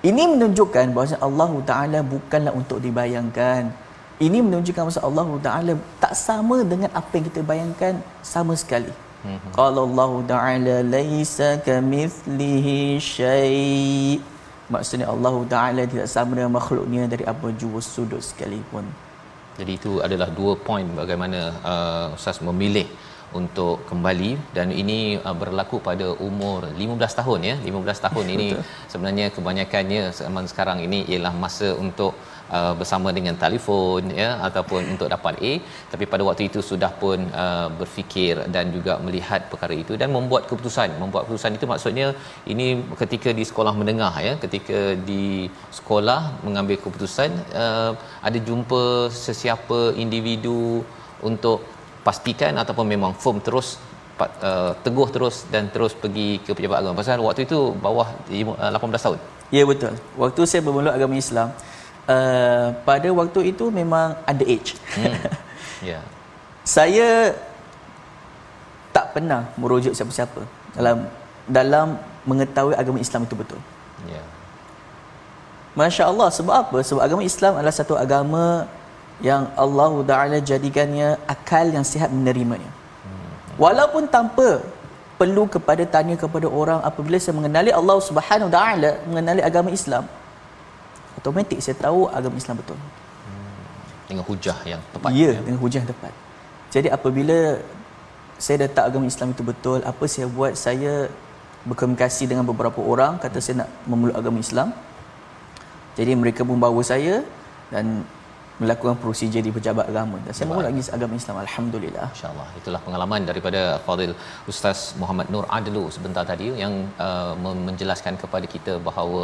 ini 0.00 0.22
menunjukkan 0.34 0.96
bahawa 0.96 1.16
Allah 1.20 1.50
Taala 1.68 2.00
bukanlah 2.00 2.52
untuk 2.56 2.80
dibayangkan 2.80 3.85
ini 4.16 4.38
menunjukkan 4.40 4.84
masa 4.88 5.00
Allah 5.08 5.28
Taala 5.46 5.72
tak 6.02 6.14
sama 6.16 6.64
dengan 6.72 6.90
apa 7.00 7.10
yang 7.16 7.24
kita 7.28 7.40
bayangkan 7.50 7.94
sama 8.34 8.56
sekali. 8.62 8.92
Mhm. 9.24 9.50
Qala 9.58 9.80
Allah 9.88 10.12
Taala 10.32 10.76
laisa 10.94 11.50
kamithlihi 11.68 12.96
syai. 13.12 14.20
Maksudnya 14.74 15.06
Allah 15.14 15.36
Taala 15.54 15.82
tidak 15.92 16.08
sama 16.14 16.32
dengan 16.38 16.52
makhluknya 16.58 17.04
dari 17.12 17.24
apa 17.32 17.52
jua 17.60 17.80
sudut 17.92 18.22
sekalipun. 18.28 18.86
Jadi 19.58 19.72
itu 19.80 19.92
adalah 20.06 20.28
dua 20.38 20.52
poin 20.68 20.86
bagaimana 21.00 21.40
uh, 21.72 22.06
Ustaz 22.16 22.40
memilih 22.48 22.88
untuk 23.40 23.82
kembali 23.90 24.30
dan 24.56 24.68
ini 24.82 24.98
uh, 25.26 25.36
berlaku 25.42 25.76
pada 25.88 26.06
umur 26.28 26.58
15 26.72 27.18
tahun 27.20 27.40
ya 27.50 27.54
15 27.68 28.04
tahun 28.06 28.26
ini 28.34 28.48
sebenarnya 28.92 29.26
kebanyakannya 29.36 30.02
zaman 30.20 30.44
sekarang 30.50 30.78
ini 30.86 30.98
ialah 31.12 31.32
masa 31.44 31.68
untuk 31.84 32.12
uh, 32.14 32.35
bersama 32.80 33.08
dengan 33.18 33.34
telefon 33.44 34.10
ya 34.22 34.28
ataupun 34.48 34.82
untuk 34.94 35.08
dapat 35.14 35.34
A. 35.50 35.52
Tapi 35.92 36.04
pada 36.12 36.22
waktu 36.28 36.42
itu 36.50 36.60
sudah 36.70 36.90
pun 37.02 37.18
uh, 37.44 37.68
berfikir 37.78 38.34
dan 38.54 38.70
juga 38.76 38.92
melihat 39.06 39.40
perkara 39.52 39.74
itu 39.84 39.94
dan 40.00 40.10
membuat 40.16 40.42
keputusan. 40.50 40.88
Membuat 41.02 41.22
keputusan 41.26 41.58
itu 41.58 41.66
maksudnya 41.72 42.06
ini 42.52 42.66
ketika 43.02 43.32
di 43.38 43.44
sekolah 43.50 43.74
menengah 43.80 44.14
ya 44.28 44.34
ketika 44.44 44.80
di 45.08 45.24
sekolah 45.78 46.20
mengambil 46.46 46.76
keputusan 46.84 47.30
uh, 47.64 47.92
ada 48.28 48.38
jumpa 48.48 48.84
sesiapa 49.26 49.80
individu 50.04 50.84
untuk 51.30 51.58
pastikan 52.06 52.54
ataupun 52.62 52.86
memang 52.94 53.12
firm 53.22 53.38
terus 53.46 53.68
uh, 54.20 54.72
teguh 54.84 55.08
terus 55.14 55.36
dan 55.52 55.64
terus 55.74 55.92
pergi 56.02 56.28
ke 56.44 56.50
pejabat 56.56 56.78
agama. 56.80 57.00
Pasal 57.00 57.24
waktu 57.28 57.42
itu 57.48 57.58
bawah 57.86 58.08
18 58.30 58.70
uh, 58.70 59.00
tahun. 59.04 59.18
Ya 59.56 59.62
betul. 59.70 59.94
Waktu 60.22 60.40
saya 60.50 60.62
bermula 60.66 60.90
agama 60.98 61.14
Islam 61.24 61.50
uh, 62.08 62.74
pada 62.88 63.08
waktu 63.10 63.52
itu 63.52 63.70
memang 63.70 64.16
under 64.26 64.46
age. 64.46 64.78
Hmm. 64.96 65.14
Yeah. 65.84 66.00
saya 66.64 67.36
tak 68.88 69.12
pernah 69.12 69.44
merujuk 69.60 69.92
siapa-siapa 69.92 70.40
dalam 70.72 71.04
dalam 71.44 72.00
mengetahui 72.24 72.72
agama 72.72 72.96
Islam 72.96 73.28
itu 73.28 73.36
betul. 73.36 73.60
Yeah. 74.08 74.24
Masya 75.76 76.08
Allah 76.08 76.32
sebab 76.32 76.54
apa? 76.56 76.78
Sebab 76.80 77.04
agama 77.04 77.22
Islam 77.28 77.60
adalah 77.60 77.76
satu 77.76 77.92
agama 77.92 78.64
yang 79.20 79.52
Allah 79.52 79.92
Taala 80.10 80.38
jadikannya 80.40 81.20
akal 81.28 81.68
yang 81.68 81.84
sihat 81.84 82.08
menerimanya. 82.08 82.72
Walaupun 83.60 84.08
tanpa 84.08 84.64
perlu 85.20 85.44
kepada 85.48 85.84
tanya 85.88 86.16
kepada 86.22 86.48
orang 86.60 86.80
apabila 86.84 87.16
saya 87.16 87.36
mengenali 87.36 87.72
Allah 87.72 87.96
Subhanahu 88.08 88.50
Taala, 88.52 89.00
mengenali 89.08 89.40
agama 89.40 89.72
Islam, 89.72 90.04
automatik 91.26 91.58
saya 91.58 91.74
tahu 91.74 92.06
agama 92.06 92.38
Islam 92.38 92.62
betul. 92.62 92.78
dengan 94.06 94.22
hujah 94.22 94.54
yang 94.62 94.78
tepat 94.94 95.10
Ya, 95.10 95.34
dengan 95.42 95.58
hujah 95.58 95.82
yang 95.82 95.90
tepat. 95.90 96.14
Jadi 96.70 96.86
apabila 96.94 97.58
saya 98.38 98.62
dah 98.62 98.70
tahu 98.70 98.86
agama 98.86 99.04
Islam 99.10 99.34
itu 99.34 99.42
betul, 99.42 99.82
apa 99.82 100.04
saya 100.06 100.30
buat? 100.30 100.54
Saya 100.54 101.10
berkomunikasi 101.66 102.30
dengan 102.30 102.46
beberapa 102.46 102.78
orang, 102.78 103.18
kata 103.18 103.42
saya 103.42 103.66
nak 103.66 103.70
memeluk 103.90 104.14
agama 104.14 104.38
Islam. 104.38 104.70
Jadi 105.98 106.14
mereka 106.14 106.46
membawa 106.46 106.78
saya 106.86 107.26
dan 107.74 108.06
melakukan 108.62 108.96
prosedur 109.02 109.42
di 109.46 109.52
pejabat 109.56 109.86
agama. 109.92 110.16
Dan 110.26 110.32
saya 110.36 110.46
memeluk 110.48 110.66
lagi 110.68 110.82
agama 110.96 111.14
Islam. 111.20 111.36
Alhamdulillah. 111.44 112.06
InsyaAllah 112.14 112.48
itulah 112.60 112.80
pengalaman 112.86 113.22
daripada 113.30 113.62
Fadil 113.86 114.14
Ustaz 114.52 114.80
Muhammad 115.02 115.28
Nur 115.34 115.46
Adlu 115.58 115.84
sebentar 115.96 116.24
tadi 116.32 116.48
yang 116.62 116.74
uh, 117.06 117.32
menjelaskan 117.68 118.16
kepada 118.22 118.48
kita 118.54 118.74
bahawa 118.88 119.22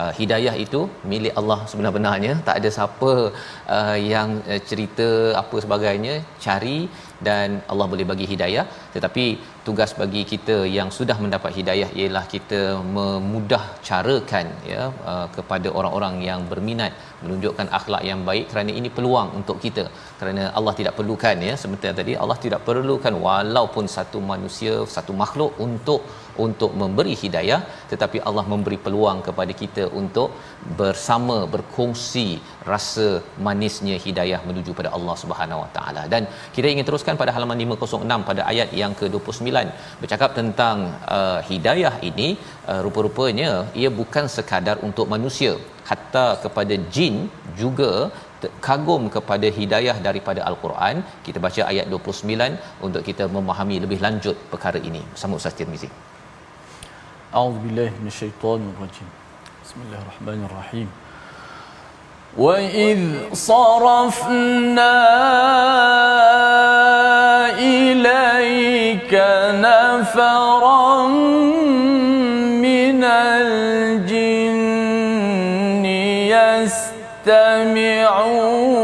uh, 0.00 0.12
hidayah 0.18 0.54
itu 0.66 0.80
milik 1.12 1.34
Allah 1.40 1.58
sebenar-benarnya 1.70 2.32
tak 2.48 2.58
ada 2.60 2.70
siapa 2.76 3.12
uh, 3.76 3.96
yang 4.12 4.30
uh, 4.52 4.60
cerita 4.70 5.08
apa 5.42 5.56
sebagainya 5.64 6.14
cari 6.46 6.78
dan 7.28 7.48
Allah 7.72 7.86
boleh 7.92 8.06
bagi 8.12 8.26
hidayah 8.32 8.64
tetapi 8.94 9.26
tugas 9.66 9.90
bagi 10.00 10.22
kita 10.32 10.56
yang 10.76 10.88
sudah 10.96 11.16
mendapat 11.24 11.52
hidayah 11.58 11.88
ialah 12.00 12.24
kita 12.34 12.60
memudah 12.96 13.62
carakan 13.88 14.46
ya 14.72 14.82
uh, 15.12 15.26
kepada 15.36 15.68
orang-orang 15.78 16.16
yang 16.28 16.40
berminat 16.50 16.92
menunjukkan 17.24 17.68
akhlak 17.78 18.02
yang 18.10 18.20
baik. 18.28 18.44
Kerana 18.52 18.72
ini 18.80 18.88
peluang 18.96 19.28
untuk 19.38 19.56
kita. 19.64 19.84
Kerana 20.20 20.42
Allah 20.58 20.74
tidak 20.80 20.94
perlukan 20.98 21.38
ya. 21.48 21.54
Sebentar 21.62 21.92
tadi 22.00 22.14
Allah 22.24 22.38
tidak 22.44 22.60
perlukan 22.68 23.16
walaupun 23.28 23.86
satu 23.96 24.20
manusia 24.32 24.74
satu 24.96 25.14
makhluk 25.22 25.52
untuk 25.66 26.02
untuk 26.44 26.70
memberi 26.80 27.14
hidayah 27.22 27.60
tetapi 27.90 28.18
Allah 28.28 28.44
memberi 28.52 28.78
peluang 28.84 29.18
kepada 29.26 29.52
kita 29.62 29.84
untuk 30.00 30.28
bersama 30.80 31.36
berkongsi 31.54 32.26
rasa 32.70 33.06
manisnya 33.46 33.96
hidayah 34.06 34.40
menuju 34.48 34.70
pada 34.78 34.90
Allah 34.96 35.16
Subhanahu 35.22 35.62
Wa 35.64 35.70
Taala. 35.76 36.02
Dan 36.14 36.22
kita 36.56 36.66
ingin 36.74 36.86
teruskan 36.88 37.20
pada 37.22 37.32
halaman 37.36 37.58
506 37.66 38.28
pada 38.30 38.42
ayat 38.52 38.70
yang 38.82 38.94
ke-29 39.00 39.53
9 39.54 40.02
bercakap 40.02 40.30
tentang 40.40 40.76
uh, 41.16 41.38
hidayah 41.50 41.94
ini 42.10 42.28
uh, 42.72 42.80
rupa-rupanya 42.86 43.50
ia 43.82 43.90
bukan 44.00 44.26
sekadar 44.36 44.76
untuk 44.88 45.08
manusia. 45.14 45.54
Hatta 45.88 46.26
kepada 46.44 46.74
jin 46.94 47.16
juga 47.62 47.92
kagum 48.66 49.02
kepada 49.16 49.48
hidayah 49.58 49.96
daripada 50.06 50.40
al-Quran. 50.48 50.96
Kita 51.26 51.38
baca 51.46 51.62
ayat 51.72 51.86
29 51.92 52.86
untuk 52.86 53.02
kita 53.08 53.26
memahami 53.36 53.78
lebih 53.84 54.00
lanjut 54.06 54.36
perkara 54.52 54.80
ini. 54.90 55.02
Sama 55.20 55.40
Ustaz 55.40 55.56
Tirmizi. 55.60 55.90
A'udzubillahi 57.38 57.92
minasyaitonirrajim 58.00 59.08
Bismillahirrahmanirrahim. 59.64 60.88
وإذ 62.38 62.98
صرفنا 63.32 64.94
إليك 67.58 69.14
نفرا 69.54 71.06
من 72.58 73.04
الجن 73.04 74.54
يستمعون 77.26 78.83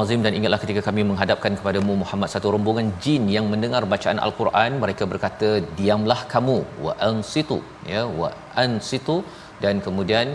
Azim 0.00 0.20
dan 0.26 0.34
ingatlah 0.38 0.60
ketika 0.62 0.82
kami 0.88 1.02
menghadapkan 1.10 1.52
kepadamu 1.58 1.92
Muhammad 2.02 2.28
satu 2.34 2.48
rombongan 2.54 2.86
jin 3.04 3.24
yang 3.36 3.46
mendengar 3.52 3.82
bacaan 3.92 4.18
al-Quran 4.26 4.78
mereka 4.84 5.04
berkata 5.12 5.48
diamlah 5.78 6.20
kamu 6.32 6.58
wa 6.84 6.92
ansitu 7.08 7.58
ya 7.92 8.02
wa 8.20 8.30
ansitu 8.64 9.16
dan 9.64 9.76
kemudian 9.86 10.28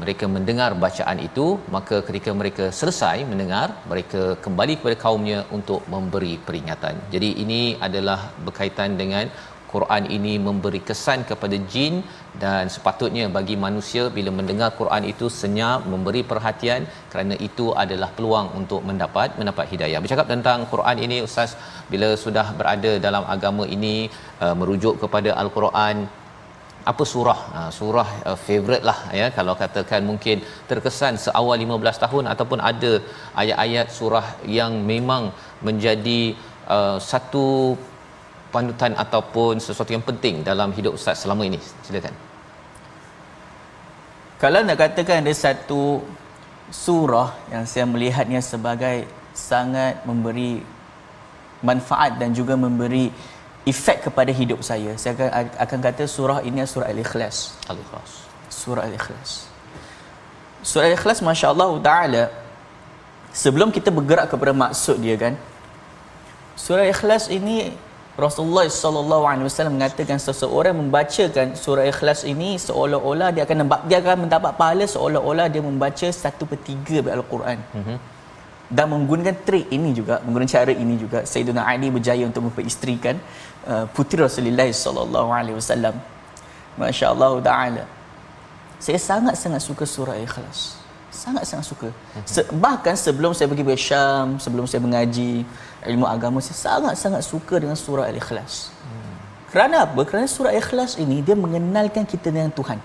mereka 0.00 0.24
mendengar 0.34 0.70
bacaan 0.84 1.18
itu 1.28 1.46
maka 1.74 1.96
ketika 2.08 2.30
mereka 2.40 2.64
selesai 2.80 3.16
mendengar 3.30 3.66
mereka 3.92 4.22
kembali 4.44 4.74
kepada 4.78 4.96
kaumnya 5.04 5.38
untuk 5.58 5.80
memberi 5.94 6.34
peringatan. 6.48 6.96
Jadi 7.14 7.30
ini 7.44 7.62
adalah 7.88 8.20
berkaitan 8.46 8.92
dengan 9.02 9.26
Quran 9.72 10.04
ini 10.16 10.34
memberi 10.46 10.80
kesan 10.88 11.20
kepada 11.30 11.56
jin 11.72 11.94
dan 12.42 12.64
sepatutnya 12.74 13.24
bagi 13.36 13.56
manusia 13.64 14.04
bila 14.16 14.30
mendengar 14.38 14.70
Quran 14.80 15.04
itu 15.12 15.26
senyap 15.40 15.88
memberi 15.92 16.22
perhatian. 16.30 16.84
Kerana 17.12 17.34
itu 17.48 17.66
adalah 17.82 18.10
peluang 18.16 18.48
untuk 18.60 18.80
mendapat 18.90 19.36
mendapat 19.40 19.66
hidayah. 19.72 20.00
Bercakap 20.04 20.28
tentang 20.34 20.64
Quran 20.72 20.96
ini 21.06 21.18
ustaz 21.26 21.52
bila 21.92 22.08
sudah 22.24 22.46
berada 22.60 22.94
dalam 23.06 23.26
agama 23.34 23.66
ini 23.76 23.96
uh, 24.44 24.54
merujuk 24.60 24.96
kepada 25.04 25.32
al-Quran 25.42 26.08
apa 26.90 27.04
surah? 27.12 27.40
Ha, 27.54 27.60
surah 27.78 28.08
uh, 28.28 28.38
favorite 28.46 28.84
lah 28.90 28.98
ya. 29.20 29.26
Kalau 29.38 29.54
katakan 29.62 30.00
mungkin 30.10 30.36
terkesan 30.70 31.14
seawal 31.24 31.56
15 31.64 32.04
tahun 32.04 32.24
ataupun 32.32 32.58
ada 32.70 32.92
ayat-ayat 33.42 33.86
surah 33.98 34.26
yang 34.58 34.72
memang 34.92 35.24
menjadi 35.68 36.20
uh, 36.76 36.96
satu 37.10 37.46
panutan 38.54 38.92
ataupun 38.96 39.60
sesuatu 39.60 39.92
yang 39.92 40.04
penting 40.04 40.40
dalam 40.40 40.72
hidup 40.72 40.96
ustaz 40.98 41.24
selama 41.24 41.44
ini 41.44 41.60
silakan 41.84 42.14
Kalau 44.42 44.60
nak 44.62 44.78
katakan 44.78 45.20
ada 45.22 45.34
satu 45.34 45.82
surah 46.70 47.34
yang 47.52 47.64
saya 47.66 47.84
melihatnya 47.88 48.40
sebagai 48.44 49.08
sangat 49.34 49.98
memberi 50.08 50.62
manfaat 51.62 52.18
dan 52.20 52.30
juga 52.30 52.54
memberi 52.54 53.10
efek 53.66 54.08
kepada 54.08 54.30
hidup 54.30 54.60
saya. 54.62 54.94
Saya 55.00 55.12
akan, 55.18 55.28
akan 55.64 55.78
kata 55.86 56.02
surah 56.06 56.38
ini 56.46 56.62
surah 56.64 56.88
Al-Ikhlas. 56.92 57.58
al-ikhlas 57.68 58.10
Surah 58.48 58.84
Al-Ikhlas. 58.88 59.30
Surah 60.62 60.86
Al-Ikhlas 60.88 61.18
masya-Allah 61.28 61.70
taala 61.82 62.24
sebelum 63.34 63.74
kita 63.74 63.90
bergerak 63.90 64.30
kepada 64.32 64.52
maksud 64.54 65.02
dia 65.02 65.18
kan. 65.18 65.34
Surah 66.54 66.86
Al-Ikhlas 66.86 67.26
ini 67.28 67.74
Rasulullah 68.18 68.66
sallallahu 68.66 69.24
alaihi 69.30 69.46
wasallam 69.46 69.78
mengatakan 69.78 70.18
seseorang 70.18 70.74
membacakan 70.74 71.54
surah 71.54 71.86
Ikhlas 71.86 72.26
ini 72.26 72.58
seolah-olah 72.58 73.30
dia 73.30 73.46
akan 73.46 73.70
dia 73.86 73.98
akan 74.02 74.26
mendapat 74.26 74.58
pahala 74.58 74.84
seolah-olah 74.94 75.46
dia 75.46 75.62
membaca 75.62 76.06
satu 76.22 76.42
per 76.50 76.58
tiga 76.68 76.98
dari 76.98 77.14
Al-Quran. 77.14 77.58
Mm-hmm. 77.78 77.98
Dan 78.68 78.86
menggunakan 78.92 79.36
trik 79.46 79.70
ini 79.70 79.94
juga, 79.96 80.18
menggunakan 80.26 80.50
cara 80.50 80.72
ini 80.74 80.94
juga 80.98 81.22
Sayyidina 81.22 81.62
Ali 81.62 81.88
berjaya 81.94 82.26
untuk 82.26 82.50
memperisterikan 82.50 83.16
uh, 83.70 83.86
puteri 83.94 84.26
Rasulullah 84.26 84.66
sallallahu 84.66 85.30
alaihi 85.38 85.56
wasallam. 85.56 85.94
Masya-Allah 86.74 87.32
taala. 87.38 87.84
Saya 88.82 88.98
sangat-sangat 88.98 89.62
suka 89.62 89.86
surah 89.86 90.18
Ikhlas. 90.18 90.74
Sangat-sangat 91.24 91.66
suka. 91.70 91.88
Se- 92.34 92.48
bahkan 92.64 92.94
sebelum 93.04 93.32
saya 93.36 93.46
pergi 93.50 93.64
ke 93.68 93.76
Syam, 93.86 94.26
sebelum 94.44 94.64
saya 94.70 94.80
mengaji 94.86 95.32
ilmu 95.92 96.06
agama, 96.14 96.38
saya 96.46 96.58
sangat-sangat 96.64 97.22
suka 97.32 97.54
dengan 97.62 97.76
surah 97.84 98.06
Al-Ikhlas. 98.10 98.54
Kerana 99.52 99.76
apa? 99.86 100.00
Kerana 100.08 100.26
surah 100.36 100.52
Ikhlas 100.60 100.92
ini 101.04 101.18
dia 101.26 101.36
mengenalkan 101.44 102.04
kita 102.12 102.28
dengan 102.36 102.52
Tuhan. 102.58 102.78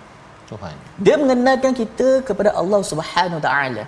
Tuhan 0.51 0.75
Dia 1.05 1.15
mengenalkan 1.21 1.73
kita 1.81 2.07
kepada 2.27 2.49
Allah 2.61 2.79
Subhanahu 2.91 3.39
Wa 3.39 3.45
Taala. 3.47 3.83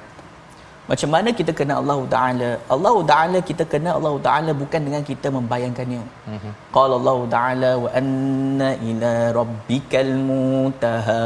Macam 0.90 1.10
mana 1.14 1.30
kita 1.40 1.52
kenal 1.60 1.78
Allah 1.84 2.00
Taala? 2.14 2.50
Allah 2.76 2.98
Taala 3.12 3.38
kita 3.50 3.64
kenal 3.74 3.94
Allah 4.00 4.16
Taala 4.28 4.52
bukan 4.62 4.82
dengan 4.88 5.02
kita 5.10 5.28
membayangkannya. 5.38 6.02
Mm-hmm. 6.34 6.52
Qala 6.76 6.94
Allah 7.00 7.20
Taala 7.36 7.72
wa 7.84 7.90
anna 8.02 8.70
ila 8.90 9.14
rabbikal 9.40 10.14
muntaha. 10.30 11.24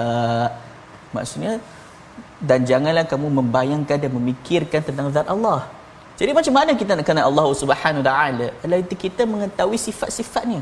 Maksudnya 1.17 1.53
dan 2.39 2.63
janganlah 2.63 3.03
kamu 3.03 3.27
membayangkan 3.39 3.97
dan 3.99 4.11
memikirkan 4.15 4.79
tentang 4.79 5.11
zat 5.11 5.27
Allah. 5.27 5.67
Jadi 6.19 6.31
macam 6.35 6.53
mana 6.55 6.71
kita 6.75 6.99
nak 6.99 7.05
kenal 7.07 7.31
Allah 7.31 7.47
Subhanahu 7.55 8.03
taala? 8.03 8.47
Adalah 8.63 8.79
kita 9.05 9.23
mengetahui 9.23 9.79
sifat-sifatnya. 9.79 10.61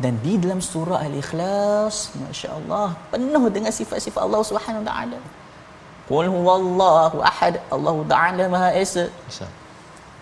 Dan 0.00 0.16
di 0.24 0.34
dalam 0.40 0.64
surah 0.64 1.04
Al-Ikhlas, 1.06 2.10
masya-Allah, 2.18 2.96
penuh 3.12 3.44
dengan 3.52 3.70
sifat-sifat 3.70 4.22
Allah 4.26 4.42
Subhanahu 4.50 4.82
taala. 4.86 5.18
Qul 6.10 6.26
huwallahu 6.26 7.22
ahad, 7.22 7.62
Allah 7.70 7.96
taala 8.12 8.44
Maha 8.54 8.70
Esa. 8.74 9.04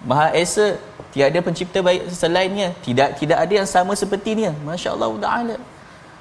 Maha 0.04 0.28
Esa, 0.36 0.76
tiada 1.16 1.38
pencipta 1.40 1.80
baik 1.80 2.12
selainnya. 2.12 2.68
Tidak 2.84 3.16
tidak 3.20 3.38
ada 3.44 3.52
yang 3.60 3.68
sama 3.68 3.96
seperti 3.96 4.36
dia. 4.40 4.52
Masya-Allah 4.68 5.12
taala. 5.24 5.56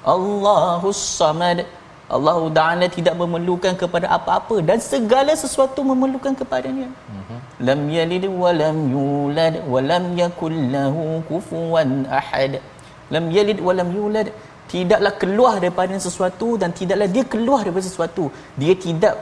Allahus 0.04 1.00
Samad. 1.20 1.68
Allah 2.16 2.40
Ta'ala 2.56 2.86
tidak 2.88 3.14
memerlukan 3.20 3.72
kepada 3.76 4.08
apa-apa 4.16 4.64
dan 4.68 4.80
segala 4.80 5.32
sesuatu 5.36 5.84
memerlukan 5.84 6.32
kepadanya. 6.40 6.88
Uh-huh. 6.88 7.40
Lam 7.68 7.80
yalid 7.96 8.24
wa 8.42 8.48
lam 8.60 8.76
yulad 8.96 9.54
wa 9.72 9.80
lam 9.90 10.04
yakul 10.16 10.56
lahu 10.74 11.20
kufuwan 11.28 12.08
ahad. 12.08 12.64
Lam 13.12 13.28
yalid 13.36 13.60
wa 13.66 13.72
lam 13.76 13.92
yulad 13.92 14.28
tidaklah 14.72 15.12
keluar 15.20 15.54
daripada 15.60 16.00
sesuatu 16.06 16.56
dan 16.60 16.72
tidaklah 16.72 17.08
dia 17.16 17.24
keluar 17.34 17.60
daripada 17.60 17.84
sesuatu. 17.90 18.32
Dia 18.56 18.72
tidak 18.86 19.14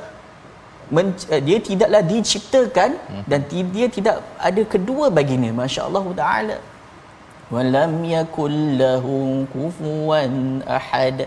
men- 0.95 1.27
eh, 1.35 1.43
dia 1.43 1.59
tidaklah 1.59 2.03
diciptakan 2.13 2.91
uh-huh. 3.03 3.25
dan 3.27 3.41
dia 3.51 3.89
tidak 3.91 4.23
ada 4.39 4.63
kedua 4.75 5.11
baginya. 5.19 5.51
Masya-Allah 5.63 6.07
Ta'ala. 6.23 6.57
Wa 7.51 7.63
lam 7.67 7.93
yakul 8.15 8.79
lahu 8.79 9.43
kufuwan 9.51 10.63
ahad 10.79 11.27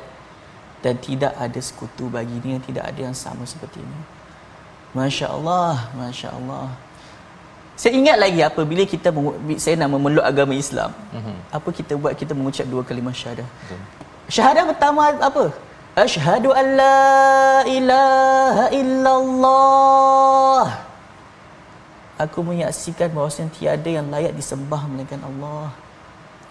dan 0.79 0.95
tidak 0.97 1.33
ada 1.35 1.59
sekutu 1.59 2.07
baginya 2.07 2.59
tidak 2.63 2.83
ada 2.89 3.11
yang 3.11 3.17
sama 3.17 3.43
seperti 3.43 3.79
ini. 3.83 3.99
Masya 4.97 5.27
Allah 5.29 5.91
Masya 5.93 6.29
Allah 6.33 6.73
saya 7.79 7.95
ingat 7.95 8.17
lagi 8.19 8.43
apabila 8.43 8.83
kita 8.83 9.07
saya 9.55 9.79
nak 9.79 9.89
memeluk 9.95 10.19
agama 10.19 10.51
Islam. 10.51 10.91
Uh-huh. 11.15 11.37
apa 11.47 11.69
kita 11.71 11.95
buat? 11.95 12.11
Kita 12.21 12.35
mengucap 12.35 12.67
dua 12.67 12.83
kalimah 12.83 13.15
syahadah. 13.15 13.47
Uh-huh. 13.47 13.81
syahadah 14.27 14.63
pertama 14.67 15.15
apa? 15.15 15.55
Asyhadu 15.95 16.51
an 16.51 16.65
la 16.75 16.99
ilaha 17.63 18.65
illallah. 18.75 20.65
Aku 22.19 22.43
menyaksikan 22.43 23.15
bahawa 23.15 23.31
tiada 23.55 23.87
yang 23.87 24.11
layak 24.11 24.35
disembah 24.35 24.83
melainkan 24.83 25.23
Allah. 25.23 25.71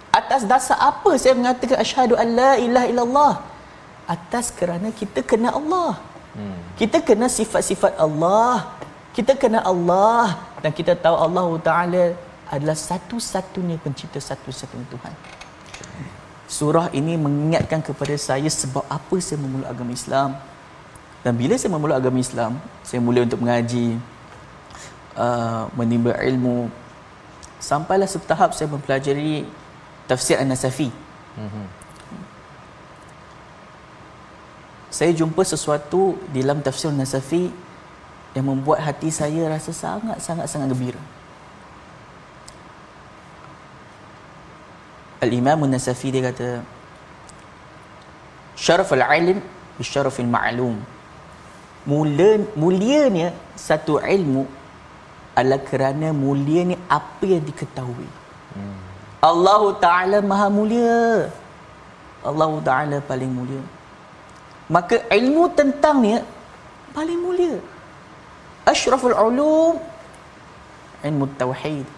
Atas 0.09 0.49
dasar 0.49 0.81
apa 0.81 1.13
saya 1.21 1.37
mengatakan 1.37 1.77
asyhadu 1.85 2.17
an 2.17 2.29
la 2.41 2.53
ilaha 2.57 2.87
illallah 2.89 3.33
atas 4.09 4.49
kerana 4.49 4.89
kita 4.91 5.21
kena 5.21 5.53
Allah. 5.53 6.01
Hmm. 6.33 6.57
Kita 6.81 7.05
kena 7.05 7.29
sifat-sifat 7.29 8.01
Allah. 8.01 8.73
Kita 9.13 9.37
kena 9.37 9.61
Allah 9.61 10.41
dan 10.65 10.73
kita 10.73 10.97
tahu 10.97 11.13
Allah 11.13 11.49
Taala 11.61 12.05
adalah 12.49 12.79
satu-satunya 12.79 13.77
pencipta 13.77 14.17
satu-satunya 14.17 14.89
Tuhan. 14.89 15.15
Surah 16.49 16.89
ini 16.97 17.21
mengingatkan 17.21 17.85
kepada 17.85 18.17
saya 18.17 18.49
sebab 18.49 18.81
apa 18.89 19.17
saya 19.21 19.37
memeluk 19.37 19.69
agama 19.69 19.93
Islam. 19.93 20.31
Dan 21.21 21.37
bila 21.37 21.61
saya 21.61 21.75
memeluk 21.77 21.99
agama 21.99 22.19
Islam, 22.23 22.57
saya 22.81 23.05
mula 23.05 23.27
untuk 23.27 23.43
mengaji, 23.45 24.01
uh, 25.13 25.69
menimba 25.77 26.17
ilmu. 26.25 26.73
Sampailah 27.61 28.09
setahap 28.09 28.57
saya 28.57 28.71
mempelajari 28.71 29.45
tafsir 30.09 30.41
An-Nasafi. 30.41 30.89
Mm-hmm 31.37 31.78
saya 34.89 35.13
jumpa 35.13 35.45
sesuatu 35.45 36.17
di 36.33 36.41
dalam 36.41 36.65
tafsir 36.65 36.89
Nasafi 36.89 37.53
yang 38.33 38.45
membuat 38.49 38.81
hati 38.81 39.13
saya 39.13 39.49
rasa 39.53 39.73
sangat 39.73 40.17
sangat 40.25 40.49
sangat 40.49 40.73
gembira. 40.73 41.01
Al-Imam 45.21 45.69
Nasafi 45.69 46.09
dia 46.09 46.25
kata 46.25 46.65
Syaraf 48.57 48.91
al-ilm 48.97 49.45
bisyaraf 49.77 50.17
al-ma'lum. 50.25 50.81
Mula 51.89 52.31
mulianya 52.57 53.37
satu 53.55 54.01
ilmu 54.01 54.45
adalah 55.37 55.61
kerana 55.63 56.11
mulianya 56.17 56.81
apa 56.89 57.29
yang 57.29 57.45
diketahui. 57.45 58.09
Hmm. 58.57 58.77
Allah 59.21 59.63
Taala 59.79 60.19
Maha 60.25 60.49
Mulia. 60.51 61.31
Allah 62.25 62.51
Taala 62.67 62.97
paling 63.05 63.31
mulia 63.31 63.63
maka 64.69 65.01
ilmu 65.19 65.49
tentang 65.59 65.97
ni 66.05 66.21
paling 66.93 67.19
mulia. 67.25 67.57
Asyraful 68.69 69.17
ulum 69.17 69.81
ilmu 71.09 71.25
tauhid. 71.41 71.89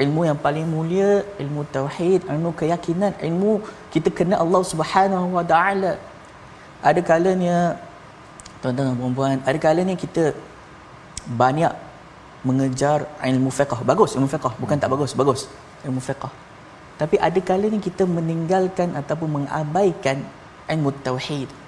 Ilmu 0.00 0.20
yang 0.28 0.38
paling 0.44 0.64
mulia 0.64 1.20
ilmu 1.42 1.62
tauhid 1.76 2.24
ilmu 2.32 2.50
keyakinan 2.56 3.12
ilmu 3.28 3.60
kita 3.92 4.08
kenal 4.08 4.40
Allah 4.44 4.62
Subhanahu 4.72 5.36
wa 5.36 5.44
taala. 5.44 6.00
Ada 6.80 7.00
kalanya 7.04 7.76
tuan-tuan 8.64 8.92
dan 8.92 8.96
puan-puan 8.96 9.40
ada 9.44 9.58
kalanya 9.60 9.92
kita 10.04 10.32
banyak 11.28 11.72
mengejar 12.48 13.04
ilmu 13.30 13.52
fiqh. 13.52 13.84
Bagus 13.84 14.16
ilmu 14.16 14.28
fiqh. 14.34 14.56
Bukan 14.56 14.80
tak 14.80 14.88
bagus 14.88 15.12
bagus. 15.12 15.52
Ilmu 15.84 16.00
fiqh. 16.00 16.32
Tapi 16.96 17.20
ada 17.20 17.40
kalanya 17.44 17.76
kita 17.76 18.08
meninggalkan 18.08 18.96
ataupun 18.96 19.28
mengabaikan 19.36 20.24
ilmu 20.72 20.96
tauhid 21.04 21.59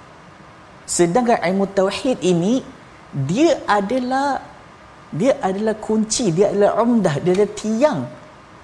Sedangkan 0.83 1.39
ilmu 1.39 1.65
tauhid 1.71 2.19
ini 2.19 2.63
dia 3.13 3.61
adalah 3.69 4.41
dia 5.13 5.37
adalah 5.45 5.77
kunci, 5.77 6.33
dia 6.33 6.49
adalah 6.49 6.81
umdah, 6.81 7.15
dia 7.21 7.31
adalah 7.37 7.53
tiang. 7.53 7.99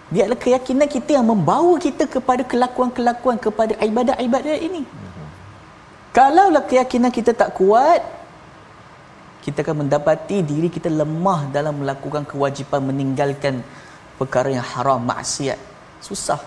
Dia 0.09 0.25
adalah 0.25 0.41
keyakinan 0.41 0.89
kita 0.89 1.21
yang 1.21 1.27
membawa 1.29 1.77
kita 1.77 2.09
kepada 2.09 2.41
kelakuan-kelakuan 2.41 3.37
kepada 3.37 3.77
ibadat-ibadat 3.77 4.57
ini. 4.57 4.81
Kalaulah 6.09 6.65
keyakinan 6.65 7.13
kita 7.13 7.37
tak 7.37 7.53
kuat, 7.53 8.01
kita 9.45 9.61
akan 9.61 9.85
mendapati 9.85 10.41
diri 10.41 10.67
kita 10.67 10.89
lemah 10.89 11.53
dalam 11.53 11.85
melakukan 11.85 12.25
kewajipan 12.25 12.81
meninggalkan 12.89 13.61
perkara 14.17 14.49
yang 14.49 14.65
haram, 14.65 14.99
maksiat. 15.05 15.61
Susah. 16.01 16.41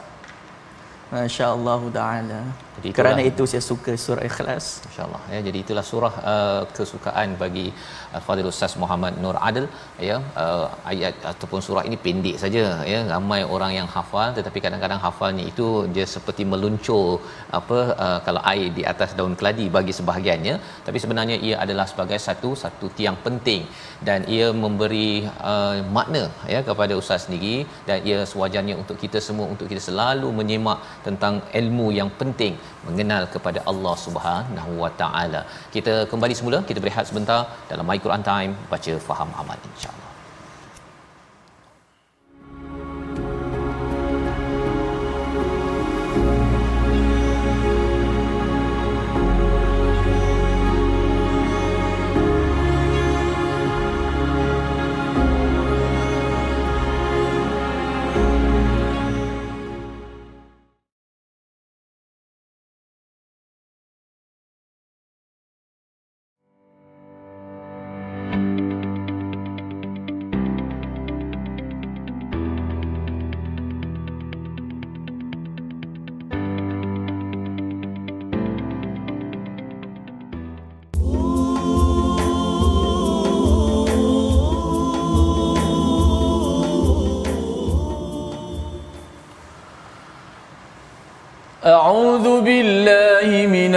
Masya 1.15 1.55
Allah 1.55 1.81
Taala. 1.95 2.41
Jadi 2.77 2.91
Kerana 2.99 3.23
itu 3.31 3.43
saya 3.51 3.63
suka 3.71 3.93
surah 4.05 4.25
Ikhlas. 4.29 4.67
Masya 4.85 5.03
Allah. 5.07 5.23
Ya, 5.35 5.41
jadi 5.47 5.59
itulah 5.65 5.85
surah 5.91 6.15
uh, 6.33 6.63
kesukaan 6.77 7.29
bagi 7.43 7.67
uh, 8.15 8.21
Fadil 8.27 8.49
Ustaz 8.53 8.73
Muhammad 8.83 9.21
Nur 9.23 9.37
Adil. 9.49 9.67
Ya, 10.09 10.17
uh, 10.43 10.67
ayat 10.93 11.15
ataupun 11.33 11.61
surah 11.67 11.85
ini 11.89 11.97
pendek 12.05 12.37
saja. 12.45 12.63
Ya, 12.93 13.01
ramai 13.13 13.41
orang 13.57 13.73
yang 13.79 13.89
hafal, 13.97 14.29
tetapi 14.39 14.59
kadang-kadang 14.65 15.01
hafalnya 15.07 15.45
itu 15.53 15.67
dia 15.97 16.07
seperti 16.15 16.45
meluncur 16.53 17.21
apa 17.61 17.79
uh, 18.05 18.19
kalau 18.29 18.43
air 18.53 18.69
di 18.79 18.85
atas 18.93 19.13
daun 19.19 19.37
keladi 19.43 19.69
bagi 19.77 19.93
sebahagiannya. 19.99 20.57
Tapi 20.89 20.99
sebenarnya 21.05 21.37
ia 21.49 21.57
adalah 21.67 21.87
sebagai 21.93 22.21
satu 22.29 22.53
satu 22.65 22.89
tiang 22.99 23.19
penting 23.27 23.63
dan 24.09 24.21
ia 24.37 24.49
memberi 24.65 25.29
uh, 25.53 25.77
makna 25.97 26.25
ya 26.55 26.63
kepada 26.71 26.97
Ustaz 27.03 27.29
sendiri 27.29 27.55
dan 27.89 27.99
ia 28.09 28.19
sewajarnya 28.33 28.75
untuk 28.83 28.97
kita 29.05 29.19
semua 29.29 29.47
untuk 29.55 29.69
kita 29.73 29.83
selalu 29.91 30.29
menyemak 30.41 30.79
tentang 31.07 31.35
ilmu 31.61 31.89
yang 32.01 32.11
penting 32.21 32.55
mengenal 32.87 33.25
kepada 33.35 33.61
Allah 33.73 33.95
Subhanahu 34.07 34.73
Wa 34.85 34.91
Taala. 35.03 35.43
Kita 35.75 35.95
kembali 36.13 36.37
semula, 36.41 36.61
kita 36.71 36.81
berehat 36.85 37.07
sebentar 37.11 37.41
dalam 37.73 37.87
My 37.91 37.99
Quran 38.07 38.25
Time 38.33 38.55
baca 38.73 38.95
faham 39.09 39.31
amal 39.43 39.59
insya-Allah. 39.73 40.12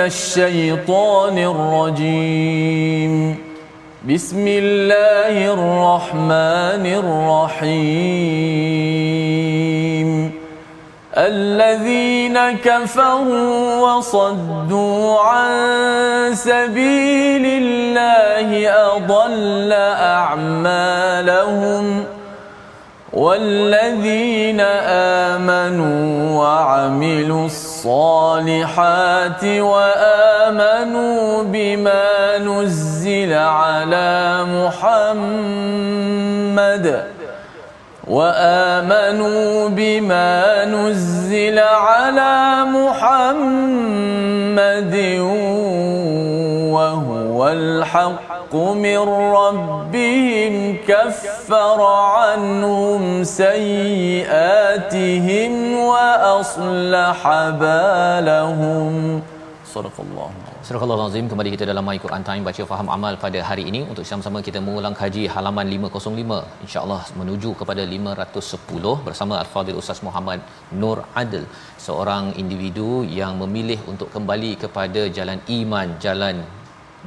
الشيطان 0.06 1.38
الرجيم. 1.38 3.36
بسم 4.10 4.46
الله 4.48 5.54
الرحمن 5.54 6.86
الرحيم. 6.86 8.06
الذين 11.18 12.38
كفروا 12.52 13.80
وصدوا 13.82 15.20
عن 15.20 15.52
سبيل 16.34 17.46
الله 17.46 18.70
أضل 18.70 19.72
أعمالهم 20.18 21.86
والذين 23.15 24.60
آمنوا 25.32 26.39
وعملوا 26.39 27.45
الصالحات 27.45 29.43
وآمنوا 29.43 31.43
بما 31.43 32.38
نزل 32.38 33.34
على 33.34 34.45
محمد 34.47 36.06
وآمنوا 38.08 39.69
بما 39.69 40.65
نزل 40.65 41.60
على 41.60 42.65
محمد 42.65 43.95
وهو 47.35 47.40
الحق 47.59 48.55
من 48.87 49.01
ربهم 49.38 50.55
كفر 50.90 51.79
عنهم 52.16 53.03
سيئاتهم 53.40 54.73
وأصلح 55.90 57.21
بالهم 57.62 58.95
صدق 59.75 59.97
الله 60.07 60.31
Surah 60.69 60.83
Al-Azim 60.87 61.27
kembali 61.31 61.51
kita 61.53 61.64
dalam 61.69 61.85
My 61.88 61.95
Quran 62.03 62.25
Time 62.27 62.43
baca 62.49 62.62
faham 62.71 62.88
amal 62.97 63.14
pada 63.23 63.38
hari 63.49 63.62
ini 63.71 63.81
untuk 63.90 64.05
sama-sama 64.09 64.38
kita 64.49 64.59
mengulang 64.66 64.95
kaji 65.01 65.23
halaman 65.35 65.66
505 65.77 66.37
insya-Allah 66.64 66.99
menuju 67.21 67.51
kepada 67.61 67.83
510 67.95 68.93
bersama 69.07 69.35
Al-Fadhil 69.43 69.79
Ustaz 69.83 70.01
Muhammad 70.09 70.38
Nur 70.83 70.99
Adil 71.23 71.45
seorang 71.87 72.25
individu 72.43 72.90
yang 73.21 73.35
memilih 73.43 73.79
untuk 73.93 74.11
kembali 74.16 74.53
kepada 74.64 75.03
jalan 75.19 75.40
iman 75.59 75.88
jalan 76.07 76.37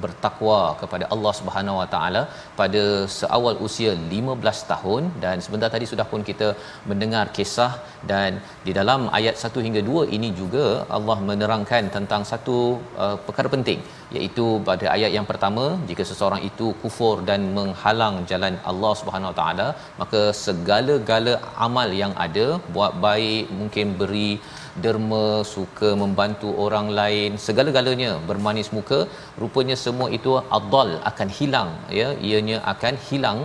bertakwa 0.02 0.60
kepada 0.80 1.04
Allah 1.14 1.32
Subhanahu 1.40 1.80
Wa 1.80 1.88
Taala 1.94 2.22
pada 2.60 2.82
seawal 3.18 3.56
usia 3.66 3.92
15 4.16 4.70
tahun. 4.72 5.02
Dan 5.24 5.36
sebentar 5.46 5.70
tadi 5.74 5.88
sudah 5.92 6.06
pun 6.12 6.22
kita 6.30 6.48
mendengar 6.90 7.24
kisah 7.38 7.72
dan 8.10 8.40
di 8.66 8.72
dalam 8.78 9.00
ayat 9.18 9.36
1 9.50 9.64
hingga 9.66 9.82
2 9.92 10.16
ini 10.16 10.28
juga 10.40 10.64
Allah 10.96 11.18
menerangkan 11.30 11.84
tentang 11.96 12.22
satu 12.32 12.56
uh, 13.04 13.16
perkara 13.26 13.50
penting 13.54 13.80
iaitu 14.16 14.44
pada 14.68 14.86
ayat 14.96 15.10
yang 15.16 15.26
pertama 15.30 15.64
jika 15.88 16.02
seseorang 16.10 16.42
itu 16.50 16.66
kufur 16.82 17.16
dan 17.30 17.40
menghalang 17.56 18.16
jalan 18.30 18.54
Allah 18.70 18.92
Subhanahu 19.00 19.32
Wa 19.32 19.38
Taala 19.40 19.68
maka 20.00 20.22
segala-gala 20.44 21.34
amal 21.66 21.90
yang 22.02 22.14
ada 22.26 22.46
buat 22.76 22.94
baik 23.06 23.46
mungkin 23.60 23.86
beri 24.02 24.30
derma 24.84 25.24
suka 25.54 25.90
membantu 26.02 26.48
orang 26.64 26.88
lain 26.98 27.32
segala-galanya 27.46 28.10
bermanis 28.28 28.70
muka 28.76 29.00
rupanya 29.42 29.76
semua 29.84 30.08
itu 30.18 30.34
adal 30.58 30.90
akan 31.10 31.30
hilang 31.38 31.70
ya. 32.00 32.10
Ianya 32.28 32.58
akan 32.74 32.94
hilang 33.08 33.40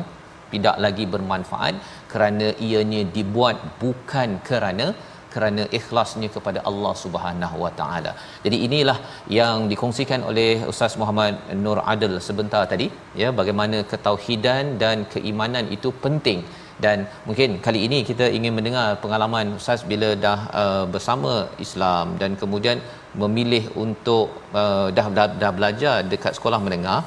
tidak 0.54 0.78
lagi 0.86 1.06
bermanfaat 1.13 1.76
kerana 2.12 2.48
ianya 2.67 3.02
dibuat 3.17 3.58
bukan 3.82 4.30
kerana 4.50 4.88
kerana 5.34 5.63
ikhlasnya 5.78 6.28
kepada 6.36 6.60
Allah 6.69 6.93
Subhanahu 7.04 7.58
Wa 7.63 7.72
Taala. 7.80 8.12
Jadi 8.46 8.58
inilah 8.67 8.98
yang 9.38 9.58
dikongsikan 9.72 10.22
oleh 10.32 10.50
Ustaz 10.72 10.93
Muhammad 11.02 11.34
Nur 11.63 11.80
Adil 11.93 12.13
sebentar 12.28 12.63
tadi 12.74 12.88
ya. 13.22 13.30
Bagaimana 13.39 13.80
ketauhidan 13.91 14.78
dan 14.84 15.00
keimanan 15.13 15.67
itu 15.78 15.91
penting 16.06 16.41
dan 16.86 17.06
mungkin 17.28 17.62
kali 17.66 17.80
ini 17.88 18.00
kita 18.10 18.26
ingin 18.38 18.54
mendengar 18.58 18.88
pengalaman 19.04 19.56
ustaz 19.60 19.82
bila 19.92 20.10
dah 20.26 20.40
uh, 20.62 20.86
bersama 20.94 21.34
Islam 21.66 22.18
dan 22.22 22.34
kemudian 22.42 22.80
memilih 23.22 23.64
untuk 23.86 24.28
uh, 24.62 24.88
dah, 24.98 25.08
dah 25.18 25.28
dah 25.42 25.52
belajar 25.58 25.96
dekat 26.14 26.34
sekolah 26.38 26.60
menengah 26.66 27.02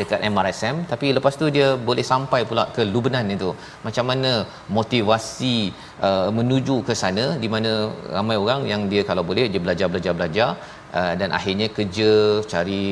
dekat 0.00 0.20
MRSM 0.34 0.76
tapi 0.90 1.06
lepas 1.16 1.34
tu 1.40 1.46
dia 1.56 1.66
boleh 1.88 2.04
sampai 2.12 2.40
pula 2.50 2.64
ke 2.76 2.82
Lubnan 2.92 3.26
itu. 3.36 3.50
Macam 3.86 4.04
mana 4.10 4.32
motivasi 4.78 5.56
uh, 6.08 6.28
menuju 6.38 6.76
ke 6.88 6.94
sana 7.02 7.26
di 7.42 7.48
mana 7.54 7.72
ramai 8.16 8.36
orang 8.44 8.62
yang 8.72 8.82
dia 8.92 9.02
kalau 9.10 9.24
boleh 9.30 9.46
dia 9.52 9.62
belajar 9.66 9.88
belajar 9.92 10.12
belajar 10.18 10.48
uh, 10.98 11.14
dan 11.20 11.30
akhirnya 11.38 11.68
kerja 11.78 12.10
cari 12.52 12.84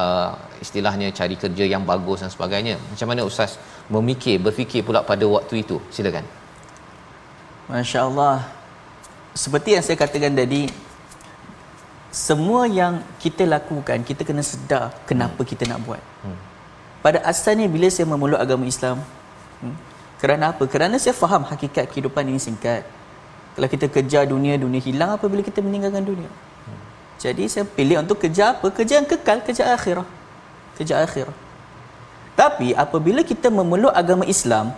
uh, 0.00 0.30
istilahnya 0.64 1.08
cari 1.18 1.38
kerja 1.44 1.64
yang 1.74 1.84
bagus 1.92 2.20
dan 2.22 2.32
sebagainya. 2.36 2.76
Macam 2.90 3.08
mana 3.12 3.22
ustaz 3.30 3.54
memikir 3.88 4.36
berfikir 4.36 4.84
pula 4.84 5.00
pada 5.00 5.24
waktu 5.24 5.64
itu 5.64 5.80
silakan 5.88 6.24
Masya-Allah. 7.68 8.48
Seperti 9.36 9.76
yang 9.76 9.84
saya 9.84 10.00
katakan 10.00 10.32
tadi, 10.32 10.72
semua 12.08 12.64
yang 12.64 13.04
kita 13.20 13.44
lakukan, 13.44 14.00
kita 14.00 14.24
kena 14.24 14.40
sedar 14.40 14.96
kenapa 15.04 15.44
hmm. 15.44 15.48
kita 15.52 15.68
nak 15.68 15.84
buat. 15.84 16.00
Hmm. 16.24 16.38
Pada 17.04 17.20
asalnya 17.28 17.68
bila 17.68 17.86
saya 17.92 18.08
memeluk 18.08 18.40
agama 18.40 18.64
Islam, 18.64 19.04
hmm, 19.60 19.76
kerana 20.16 20.56
apa? 20.56 20.64
Kerana 20.64 20.96
saya 20.96 21.12
faham 21.12 21.44
hakikat 21.44 21.92
kehidupan 21.92 22.24
ini 22.24 22.40
singkat. 22.40 22.88
Kalau 23.52 23.68
kita 23.68 23.86
kejar 23.92 24.24
dunia, 24.24 24.56
dunia 24.56 24.80
hilang 24.80 25.20
apabila 25.20 25.44
kita 25.44 25.60
meninggalkan 25.60 26.02
dunia. 26.02 26.30
Hmm. 26.64 26.80
Jadi 27.20 27.52
saya 27.52 27.68
pilih 27.68 28.00
untuk 28.00 28.16
kejar 28.16 28.56
apa? 28.56 28.72
Kerja 28.72 29.04
yang 29.04 29.06
kekal, 29.06 29.44
kerja 29.44 29.76
akhirah. 29.76 30.08
Kerja 30.80 31.04
akhirah. 31.04 31.36
Tapi 32.38 32.70
apabila 32.70 33.26
kita 33.26 33.50
memeluk 33.50 33.90
agama 33.90 34.22
Islam, 34.22 34.70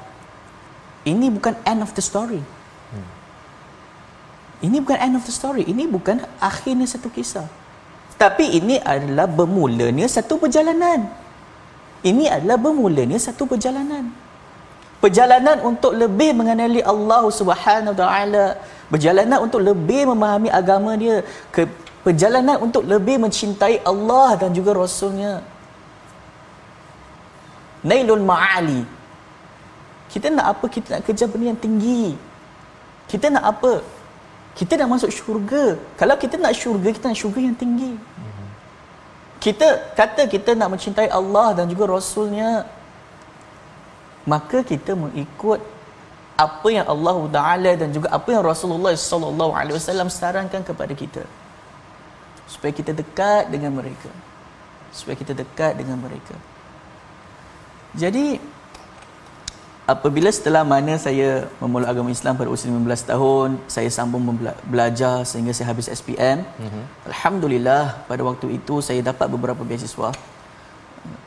ini 1.04 1.28
bukan 1.28 1.52
end 1.68 1.84
of 1.84 1.92
the 1.92 2.00
story. 2.00 2.40
Ini 4.64 4.76
bukan 4.80 4.96
end 4.96 5.20
of 5.20 5.24
the 5.28 5.32
story. 5.32 5.68
Ini 5.68 5.84
bukan 5.84 6.24
akhirnya 6.40 6.88
satu 6.88 7.12
kisah. 7.12 7.44
Tapi 8.16 8.56
ini 8.56 8.76
adalah 8.80 9.28
bermulanya 9.28 10.08
satu 10.08 10.40
perjalanan. 10.40 11.08
Ini 12.00 12.32
adalah 12.32 12.56
bermulanya 12.56 13.20
satu 13.20 13.44
perjalanan. 13.44 14.08
Perjalanan 15.00 15.64
untuk 15.64 15.96
lebih 15.96 16.36
mengenali 16.36 16.80
Allah 16.84 17.24
Subhanahu 17.28 17.96
taala, 17.96 18.60
perjalanan 18.92 19.40
untuk 19.40 19.64
lebih 19.64 20.08
memahami 20.12 20.52
agama 20.52 20.92
dia, 20.96 21.24
ke 21.48 21.64
perjalanan 22.04 22.60
untuk 22.60 22.84
lebih 22.84 23.16
mencintai 23.20 23.84
Allah 23.84 24.36
dan 24.36 24.52
juga 24.52 24.76
rasulnya. 24.76 25.40
Nailul 27.80 28.24
ma'ali. 28.24 28.84
Kita 30.10 30.26
nak 30.28 30.46
apa? 30.58 30.64
Kita 30.66 30.86
nak 30.98 31.02
kerja 31.06 31.24
benda 31.30 31.54
yang 31.54 31.60
tinggi. 31.60 32.18
Kita 33.06 33.26
nak 33.30 33.44
apa? 33.46 33.80
Kita 34.58 34.74
nak 34.76 34.88
masuk 34.98 35.10
syurga. 35.14 35.78
Kalau 35.96 36.14
kita 36.18 36.34
nak 36.36 36.52
syurga, 36.52 36.88
kita 36.90 37.04
nak 37.08 37.18
syurga 37.18 37.40
yang 37.40 37.56
tinggi. 37.56 37.94
Kita 39.40 39.96
kata 39.96 40.28
kita 40.28 40.52
nak 40.52 40.76
mencintai 40.76 41.08
Allah 41.08 41.56
dan 41.56 41.64
juga 41.70 41.88
Rasulnya. 41.88 42.68
Maka 44.28 44.60
kita 44.60 44.92
mengikut 44.92 45.64
apa 46.36 46.68
yang 46.68 46.84
Allah 46.84 47.16
Taala 47.32 47.72
dan 47.72 47.88
juga 47.88 48.12
apa 48.12 48.28
yang 48.28 48.44
Rasulullah 48.44 48.92
sallallahu 48.92 49.52
alaihi 49.56 49.76
wasallam 49.80 50.12
sarankan 50.12 50.60
kepada 50.60 50.92
kita. 50.92 51.24
Supaya 52.44 52.72
kita 52.74 52.92
dekat 52.92 53.48
dengan 53.48 53.72
mereka. 53.80 54.12
Supaya 54.92 55.16
kita 55.16 55.32
dekat 55.32 55.78
dengan 55.80 55.96
mereka. 56.04 56.36
Jadi 57.94 58.38
apabila 59.90 60.30
setelah 60.30 60.62
mana 60.62 60.94
saya 60.94 61.50
memulai 61.58 61.90
agama 61.90 62.14
Islam 62.14 62.38
pada 62.38 62.50
usia 62.50 62.70
15 62.70 63.10
tahun, 63.10 63.48
saya 63.66 63.90
sambung 63.90 64.22
belajar 64.70 65.26
sehingga 65.26 65.50
saya 65.50 65.74
habis 65.74 65.90
SPM. 65.90 66.46
Mm-hmm. 66.46 66.84
Alhamdulillah 67.10 68.06
pada 68.06 68.22
waktu 68.22 68.58
itu 68.58 68.78
saya 68.78 69.02
dapat 69.02 69.26
beberapa 69.26 69.66
beasiswa. 69.66 70.14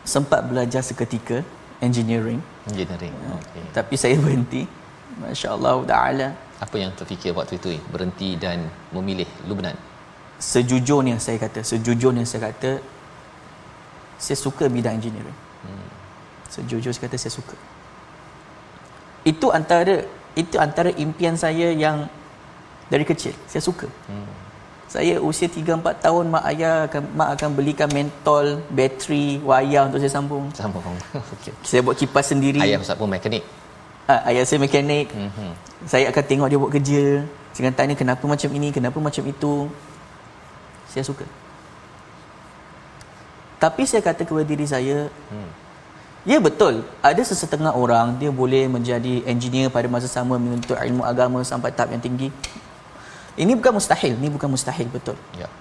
Sempat 0.08 0.48
belajar 0.48 0.80
seketika 0.80 1.44
engineering. 1.84 2.40
Engineering. 2.72 3.12
Okay. 3.40 3.64
Tapi 3.76 3.96
saya 4.00 4.16
berhenti. 4.16 4.64
Masya-Allah 5.14 5.78
taala. 5.86 6.28
Apa 6.58 6.76
yang 6.80 6.92
terfikir 6.96 7.36
waktu 7.38 7.60
itu 7.60 7.78
berhenti 7.92 8.40
dan 8.40 8.66
memilih 8.96 9.28
Lubnan? 9.46 9.76
Sejujurnya 10.40 11.20
saya 11.20 11.38
kata, 11.38 11.62
sejujurnya 11.62 12.24
saya 12.26 12.50
kata 12.50 12.82
saya 14.18 14.38
suka 14.40 14.66
bidang 14.72 14.98
engineering. 14.98 15.36
Sejujurnya 16.54 16.94
saya 16.94 17.10
kata 17.10 17.18
saya 17.18 17.34
suka. 17.34 17.58
Itu 19.26 19.50
antara 19.50 20.06
itu 20.38 20.56
antara 20.62 20.90
impian 20.94 21.34
saya 21.34 21.74
yang 21.74 22.06
dari 22.94 23.02
kecil. 23.02 23.34
Saya 23.50 23.64
suka. 23.66 23.90
Hmm. 24.06 24.30
saya 24.94 25.18
usia 25.18 25.50
3 25.50 25.82
4 25.82 26.06
tahun 26.06 26.30
mak 26.30 26.44
ayah 26.54 26.86
akan 26.86 27.04
mak 27.18 27.30
akan 27.34 27.50
belikan 27.58 27.90
mentol 27.90 28.62
bateri 28.70 29.42
wayar 29.42 29.90
untuk 29.90 29.98
saya 29.98 30.14
sambung. 30.14 30.54
Sambung. 30.54 30.86
Okey. 31.34 31.50
Saya 31.66 31.82
buat 31.82 31.98
kipas 31.98 32.30
sendiri. 32.30 32.62
Ayah 32.62 32.78
ustaz 32.78 32.94
pun 32.94 33.10
mekanik? 33.10 33.42
Ah 34.06 34.22
ayah 34.30 34.46
saya 34.46 34.62
mekanik. 34.62 35.10
Hmm. 35.10 35.58
saya 35.90 36.14
akan 36.14 36.24
tengok 36.30 36.48
dia 36.52 36.60
buat 36.62 36.72
kerja. 36.78 37.06
Saya 37.58 37.62
akan 37.66 37.74
tanya 37.74 37.96
kenapa 37.98 38.22
macam 38.22 38.50
ini? 38.54 38.70
Kenapa 38.70 38.98
macam 39.02 39.24
itu? 39.26 39.66
Saya 40.94 41.02
suka. 41.10 41.26
Tapi 43.58 43.82
saya 43.90 44.06
kata 44.06 44.30
kepada 44.30 44.46
diri 44.46 44.70
saya 44.70 45.10
hmm. 45.10 45.63
Ya 46.24 46.40
betul. 46.40 46.88
Ada 47.04 47.22
sesetengah 47.28 47.76
orang 47.76 48.16
dia 48.16 48.32
boleh 48.32 48.72
menjadi 48.72 49.28
engineer 49.28 49.68
pada 49.68 49.92
masa 49.92 50.08
sama 50.08 50.40
menuntut 50.40 50.76
ilmu 50.80 51.04
agama 51.04 51.44
sampai 51.44 51.76
tahap 51.76 51.92
yang 51.92 52.04
tinggi. 52.04 52.32
Ini 53.36 53.52
bukan 53.60 53.76
mustahil, 53.76 54.16
ini 54.16 54.30
bukan 54.32 54.48
mustahil 54.48 54.88
betul. 54.88 55.20
Ya. 55.36 55.52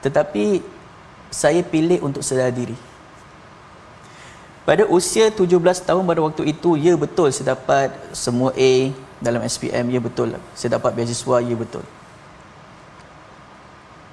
Tetapi 0.00 0.64
saya 1.28 1.60
pilih 1.60 2.00
untuk 2.00 2.24
sedar 2.24 2.48
diri. 2.48 2.74
Pada 4.62 4.86
usia 4.86 5.26
17 5.28 5.42
tahun 5.82 6.02
pada 6.06 6.20
waktu 6.22 6.54
itu, 6.54 6.78
ya 6.78 6.94
betul 6.94 7.28
saya 7.34 7.58
dapat 7.58 7.90
semua 8.14 8.54
A 8.54 8.72
dalam 9.18 9.42
SPM, 9.42 9.90
ya 9.90 10.00
betul. 10.00 10.38
Saya 10.54 10.78
dapat 10.78 10.94
beasiswa, 10.94 11.42
ya 11.42 11.56
betul. 11.58 11.82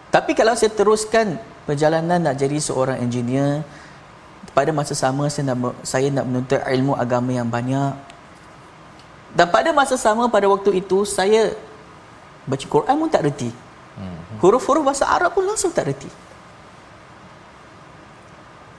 Tapi 0.10 0.34
kalau 0.34 0.58
saya 0.58 0.74
teruskan 0.74 1.38
perjalanan 1.70 2.18
nak 2.18 2.34
jadi 2.34 2.58
seorang 2.58 2.98
engineer, 2.98 3.62
pada 4.54 4.74
masa 4.74 4.94
sama 4.98 5.30
saya 5.30 5.54
nak 5.54 5.78
saya 5.86 6.08
nak 6.10 6.26
menuntut 6.26 6.60
ilmu 6.60 6.94
agama 6.98 7.32
yang 7.32 7.48
banyak. 7.48 7.94
Dan 9.34 9.48
pada 9.54 9.70
masa 9.72 9.96
sama 9.96 10.26
pada 10.28 10.50
waktu 10.50 10.82
itu 10.82 11.06
saya 11.06 11.54
baca 12.50 12.66
Quran 12.66 12.96
pun 12.98 13.10
tak 13.10 13.30
reti. 13.30 13.54
Huruf-huruf 14.40 14.84
bahasa 14.86 15.06
Arab 15.06 15.36
pun 15.36 15.44
langsung 15.44 15.70
tak 15.70 15.92
reti. 15.92 16.10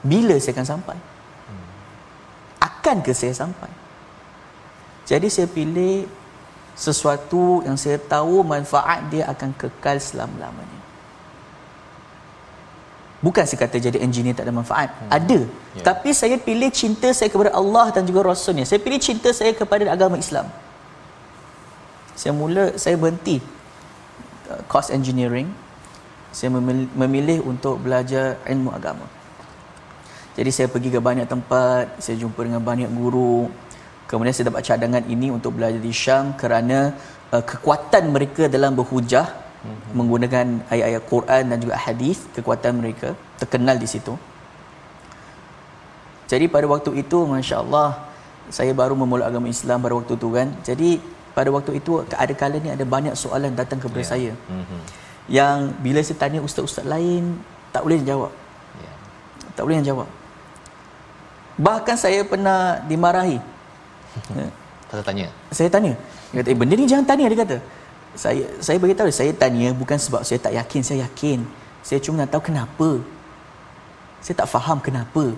Bila 0.00 0.35
saya 0.40 0.56
akan 0.56 0.66
sampai? 0.66 0.98
Akan 2.61 3.04
ke 3.04 3.12
saya 3.12 3.37
sampai? 3.37 3.68
Jadi 5.04 5.28
saya 5.28 5.50
pilih 5.50 6.09
sesuatu 6.78 7.61
yang 7.66 7.76
saya 7.76 7.98
tahu 7.98 8.40
manfaat 8.46 9.04
dia 9.11 9.28
akan 9.28 9.52
kekal 9.59 9.98
selama-lamanya. 10.00 10.69
Bukan 13.20 13.44
saya 13.44 13.68
kata 13.68 13.76
jadi 13.76 14.00
engineer 14.00 14.33
tak 14.33 14.48
ada 14.48 14.54
manfaat. 14.56 14.88
Hmm. 14.96 15.12
Ada. 15.12 15.40
Yeah. 15.44 15.85
Tapi 15.85 16.16
saya 16.16 16.40
pilih 16.40 16.72
cinta 16.72 17.12
saya 17.12 17.28
kepada 17.28 17.52
Allah 17.52 17.92
dan 17.92 18.09
juga 18.09 18.24
Rasulnya. 18.24 18.64
Saya 18.64 18.80
pilih 18.80 18.96
cinta 18.96 19.28
saya 19.37 19.52
kepada 19.52 19.85
agama 19.92 20.16
Islam. 20.16 20.48
Saya 22.16 22.33
mula, 22.33 22.80
saya 22.80 22.96
berhenti 22.96 23.37
uh, 24.48 24.64
course 24.72 24.88
engineering. 24.88 25.52
Saya 26.33 26.48
memilih, 26.56 26.88
memilih 26.96 27.38
untuk 27.44 27.76
belajar 27.85 28.40
ilmu 28.48 28.72
agama. 28.72 29.04
Jadi 30.33 30.50
saya 30.54 30.72
pergi 30.72 30.88
ke 30.88 31.00
banyak 31.02 31.28
tempat, 31.28 32.00
saya 32.00 32.16
jumpa 32.16 32.40
dengan 32.40 32.64
banyak 32.64 32.88
guru. 32.88 33.52
Kemudian 34.09 34.33
saya 34.33 34.48
dapat 34.48 34.64
cadangan 34.64 35.04
ini 35.04 35.28
untuk 35.28 35.61
belajar 35.61 35.76
di 35.76 35.92
Syam 35.92 36.33
kerana 36.40 36.96
uh, 37.37 37.44
kekuatan 37.44 38.09
mereka 38.09 38.48
dalam 38.48 38.72
berhujah 38.72 39.50
hmm. 39.64 39.92
menggunakan 39.99 40.46
ayat-ayat 40.73 41.03
Quran 41.12 41.42
dan 41.51 41.59
juga 41.64 41.75
hadis 41.87 42.18
kekuatan 42.37 42.81
mereka 42.81 43.09
terkenal 43.40 43.77
di 43.85 43.88
situ 43.92 44.14
jadi 46.31 46.46
pada 46.55 46.66
waktu 46.70 46.90
itu 47.03 47.18
masya-Allah 47.33 47.90
saya 48.51 48.73
baru 48.81 48.94
memulai 48.99 49.27
agama 49.31 49.49
Islam 49.57 49.79
pada 49.85 49.94
waktu 49.99 50.12
itu 50.18 50.29
kan 50.37 50.49
jadi 50.68 50.90
pada 51.37 51.51
waktu 51.57 51.73
itu 51.81 52.03
ada 52.25 52.35
kala 52.40 52.57
ni 52.59 52.70
ada 52.77 52.85
banyak 52.94 53.14
soalan 53.14 53.55
datang 53.61 53.79
kepada 53.83 54.03
yeah. 54.03 54.11
saya 54.12 54.33
mm-hmm. 54.35 54.81
yang 55.31 55.57
bila 55.85 56.01
saya 56.03 56.18
tanya 56.23 56.40
ustaz-ustaz 56.42 56.87
lain 56.94 57.38
tak 57.75 57.83
boleh 57.87 58.01
jawab 58.03 58.33
yeah. 58.83 58.96
tak 59.55 59.62
boleh 59.66 59.83
jawab 59.90 60.09
bahkan 61.61 61.94
saya 61.94 62.20
pernah 62.27 62.81
dimarahi 62.90 63.38
Saya 64.90 65.03
tanya. 65.07 65.27
Saya 65.55 65.68
tanya. 65.70 65.92
Dia 66.35 66.42
kata, 66.42 66.49
eh, 66.51 66.57
benda 66.59 66.75
ni 66.75 66.87
jangan 66.90 67.07
tanya, 67.07 67.31
dia 67.31 67.38
kata 67.38 67.57
saya 68.14 68.42
saya 68.59 68.77
beritahu 68.83 69.11
saya 69.14 69.31
tanya 69.31 69.70
bukan 69.70 69.94
sebab 69.94 70.27
saya 70.27 70.42
tak 70.42 70.55
yakin 70.59 70.83
saya 70.83 71.07
yakin. 71.07 71.46
Saya 71.81 71.99
cuma 72.03 72.23
nak 72.23 72.35
tahu 72.35 72.51
kenapa. 72.51 73.01
Saya 74.20 74.35
tak 74.44 74.51
faham 74.51 74.83
kenapa. 74.83 75.33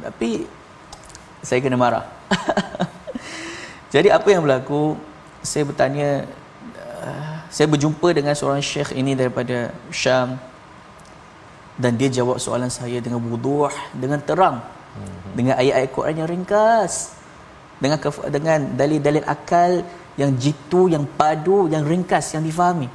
Tapi 0.00 0.48
saya 1.44 1.58
kena 1.60 1.76
marah. 1.76 2.06
Jadi 3.94 4.08
apa 4.08 4.24
yang 4.32 4.46
berlaku? 4.46 4.96
Saya 5.44 5.68
bertanya 5.68 6.24
uh, 7.04 7.36
saya 7.52 7.66
berjumpa 7.68 8.08
dengan 8.14 8.32
seorang 8.32 8.62
syekh 8.64 8.96
ini 8.96 9.12
daripada 9.12 9.74
Syam. 9.92 10.38
Dan 11.76 11.98
dia 11.98 12.08
jawab 12.08 12.38
soalan 12.40 12.70
saya 12.70 13.02
dengan 13.02 13.20
wuduh 13.20 13.72
dengan 13.92 14.22
terang. 14.22 14.62
Hmm. 14.92 15.32
dengan 15.32 15.56
ayat-ayat 15.56 15.90
Quran 15.92 16.14
yang 16.20 16.28
ringkas. 16.28 17.16
Dengan 17.80 17.98
dengan 18.28 18.58
dalil-dalil 18.76 19.24
akal 19.26 19.82
yang 20.16 20.30
jitu, 20.36 20.92
yang 20.92 21.08
padu, 21.08 21.68
yang 21.72 21.84
ringkas, 21.84 22.36
yang 22.36 22.44
difahami. 22.44 22.88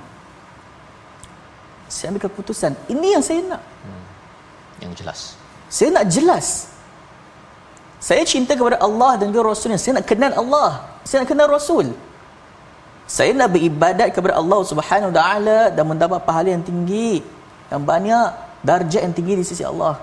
Saya 1.88 2.14
ambil 2.14 2.28
keputusan. 2.28 2.76
Ini 2.92 3.18
yang 3.18 3.24
saya 3.24 3.40
nak. 3.48 3.64
Hmm. 3.64 4.04
Yang 4.84 4.94
jelas. 5.02 5.20
Saya 5.72 5.90
nak 5.96 6.06
jelas. 6.12 6.48
Saya 7.98 8.22
cinta 8.28 8.54
kepada 8.54 8.78
Allah 8.78 9.18
dan 9.18 9.34
juga 9.34 9.50
Rasulnya. 9.50 9.80
Saya 9.82 9.98
nak 9.98 10.06
kenal 10.06 10.36
Allah. 10.36 10.86
Saya 11.08 11.24
nak 11.24 11.30
kenal 11.32 11.50
Rasul. 11.50 11.96
Saya 13.08 13.32
nak 13.32 13.56
beribadat 13.56 14.12
kepada 14.12 14.36
Allah 14.36 14.60
Subhanahu 14.68 15.16
Taala 15.16 15.72
dan 15.72 15.84
mendapat 15.88 16.20
pahala 16.28 16.52
yang 16.52 16.62
tinggi, 16.62 17.24
yang 17.72 17.82
banyak, 17.82 18.30
darjat 18.62 19.02
yang 19.08 19.16
tinggi 19.16 19.40
di 19.40 19.46
sisi 19.48 19.64
Allah. 19.64 19.96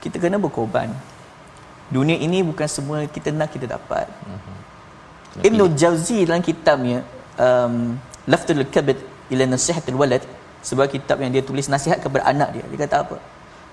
Kita 0.00 0.16
kena 0.16 0.40
berkorban 0.40 1.09
dunia 1.90 2.16
ini 2.16 2.38
bukan 2.46 2.68
semua 2.70 3.04
kita 3.10 3.34
nak 3.34 3.50
kita 3.50 3.66
dapat. 3.66 4.06
Mm-hmm. 4.06 4.56
Ibn 5.46 5.58
Jauzi 5.74 6.18
dalam 6.26 6.42
kitabnya 6.42 7.02
um, 7.34 7.98
Laftul 8.30 8.62
Kabid 8.74 8.98
ila 9.30 9.44
nasihatul 9.50 9.98
walad 9.98 10.22
sebuah 10.62 10.86
kitab 10.94 11.18
yang 11.22 11.30
dia 11.34 11.42
tulis 11.42 11.66
nasihat 11.66 11.98
kepada 11.98 12.30
anak 12.30 12.48
dia. 12.54 12.64
Dia 12.70 12.78
kata 12.86 12.96
apa? 13.04 13.16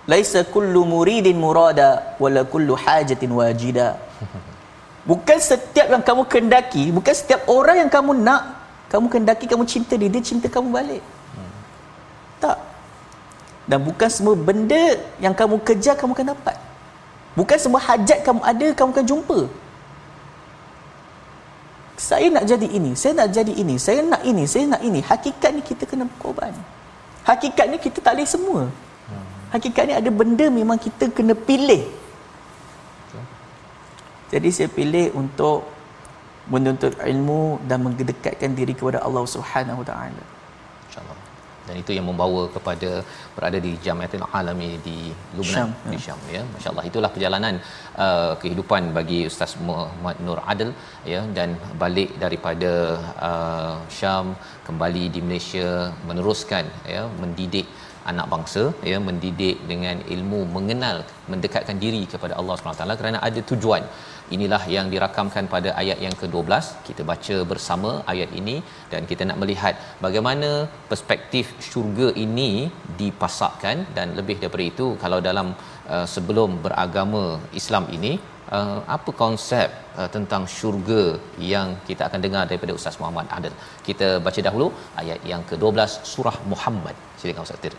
Laisa 0.10 0.42
kullu 0.56 0.82
muridin 0.94 1.38
murada 1.38 2.18
wala 2.18 2.42
kullu 2.54 2.74
hajatin 2.74 3.30
wajida. 3.38 4.02
Bukan 5.10 5.40
setiap 5.40 5.88
yang 5.88 6.04
kamu 6.04 6.28
kendaki 6.28 6.92
bukan 6.92 7.16
setiap 7.16 7.48
orang 7.48 7.80
yang 7.80 7.88
kamu 7.88 8.12
nak 8.28 8.60
kamu 8.92 9.08
kendaki 9.08 9.48
kamu 9.48 9.64
cinta 9.64 9.96
dia 9.96 10.12
dia 10.12 10.20
cinta 10.20 10.52
kamu 10.52 10.68
balik. 10.68 11.00
Hmm. 11.32 11.52
tak. 12.44 12.58
Dan 13.72 13.88
bukan 13.88 14.10
semua 14.12 14.36
benda 14.36 15.00
yang 15.24 15.32
kamu 15.32 15.64
kejar 15.64 15.96
kamu 15.96 16.12
akan 16.12 16.28
dapat 16.36 16.67
Bukan 17.38 17.58
semua 17.62 17.78
hajat 17.88 18.20
kamu 18.26 18.42
ada, 18.42 18.68
kamu 18.74 18.90
akan 18.98 19.06
jumpa. 19.06 19.40
Saya 21.98 22.28
nak 22.34 22.46
jadi 22.50 22.68
ini, 22.78 22.92
saya 23.02 23.14
nak 23.20 23.30
jadi 23.38 23.54
ini, 23.62 23.76
saya 23.86 24.02
nak 24.02 24.22
ini, 24.32 24.44
saya 24.50 24.66
nak 24.74 24.82
ini. 24.82 25.00
Hakikat 25.06 25.52
ni 25.54 25.62
kita 25.70 25.84
kena 25.90 26.10
berkorban. 26.10 26.54
Hakikat 27.30 27.66
ni 27.70 27.78
kita 27.78 28.02
tak 28.02 28.18
boleh 28.18 28.30
semua. 28.30 28.62
Hakikat 29.54 29.84
ni 29.90 29.94
ada 29.94 30.10
benda 30.10 30.46
memang 30.50 30.82
kita 30.82 31.14
kena 31.14 31.34
pilih. 31.50 31.86
Jadi 34.34 34.50
saya 34.52 34.70
pilih 34.78 35.14
untuk 35.22 35.70
menuntut 36.52 36.98
ilmu 37.12 37.62
dan 37.70 37.86
mendekatkan 37.86 38.52
diri 38.58 38.74
kepada 38.74 39.00
Allah 39.06 39.24
Subhanahu 39.24 39.84
Wa 39.84 39.88
Taala 39.88 40.37
dan 41.68 41.76
itu 41.82 41.92
yang 41.98 42.06
membawa 42.10 42.42
kepada 42.56 42.90
berada 43.36 43.60
di 43.66 43.72
Jamiatul 43.86 44.26
Alami 44.40 44.70
di 44.88 44.98
Lubnan 45.38 45.56
Syam, 45.56 45.72
di 45.92 45.98
ya. 45.98 46.04
Syam 46.06 46.20
ya. 46.36 46.44
Masyaallah 46.56 46.86
itulah 46.90 47.10
perjalanan 47.16 47.56
uh, 48.06 48.34
kehidupan 48.42 48.84
bagi 48.98 49.20
Ustaz 49.32 49.54
Muhammad 49.70 50.18
Nur 50.28 50.40
Adil 50.54 50.72
ya. 51.14 51.22
Dan 51.38 51.50
balik 51.84 52.12
daripada 52.24 52.72
uh, 53.30 53.76
Syam 53.98 54.28
kembali 54.70 55.04
di 55.16 55.22
Malaysia 55.28 55.68
meneruskan 56.10 56.66
ya 56.96 57.04
mendidik 57.22 57.68
anak 58.12 58.28
bangsa 58.34 58.64
ya 58.90 58.98
mendidik 59.08 59.58
dengan 59.72 59.98
ilmu 60.16 60.40
mengenal 60.56 60.98
mendekatkan 61.32 61.78
diri 61.84 62.02
kepada 62.14 62.34
Allah 62.40 62.56
SWT 62.56 63.00
kerana 63.02 63.20
ada 63.28 63.40
tujuan 63.52 63.84
inilah 64.36 64.62
yang 64.76 64.88
dirakamkan 64.94 65.46
pada 65.54 65.70
ayat 65.82 65.98
yang 66.06 66.16
ke-12. 66.22 66.64
Kita 66.88 67.02
baca 67.12 67.36
bersama 67.52 67.92
ayat 68.14 68.32
ini 68.40 68.56
dan 68.92 69.02
kita 69.12 69.26
nak 69.30 69.40
melihat 69.42 69.76
bagaimana 70.06 70.50
perspektif 70.92 71.46
syurga 71.70 72.08
ini 72.26 72.52
dipasakkan 73.02 73.78
dan 73.98 74.16
lebih 74.20 74.38
daripada 74.42 74.66
itu 74.72 74.88
kalau 75.04 75.20
dalam 75.30 75.50
uh, 75.94 76.08
sebelum 76.16 76.50
beragama 76.66 77.24
Islam 77.62 77.86
ini 77.98 78.14
uh, 78.58 78.80
apa 78.98 79.12
konsep 79.24 79.70
uh, 80.00 80.10
tentang 80.16 80.46
syurga 80.58 81.04
yang 81.54 81.70
kita 81.90 82.04
akan 82.10 82.22
dengar 82.26 82.44
daripada 82.52 82.76
Ustaz 82.80 82.98
Muhammad 83.02 83.28
Adil? 83.38 83.56
Kita 83.88 84.10
baca 84.28 84.42
dahulu 84.50 84.70
ayat 85.04 85.20
yang 85.32 85.44
ke-12 85.52 85.80
surah 86.14 86.38
Muhammad. 86.54 86.96
Silakan 87.22 87.46
Ustaz 87.48 87.62
Tir 87.66 87.76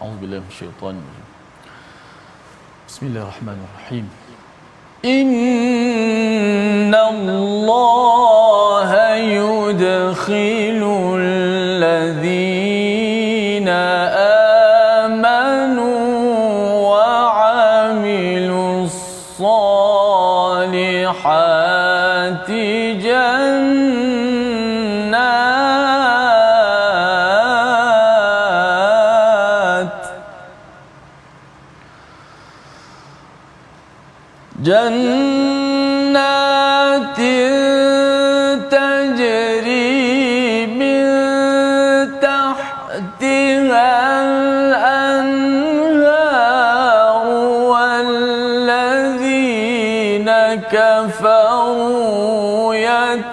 A'udzubillahi 0.00 0.40
minasyaitanir 0.40 1.28
Bismillahirrahmanirrahim 2.88 4.06
إن 5.04 6.94
الله 6.94 8.90
يدخل 9.16 10.69
كفروا 50.72 52.74
يتمتعون 52.74 53.30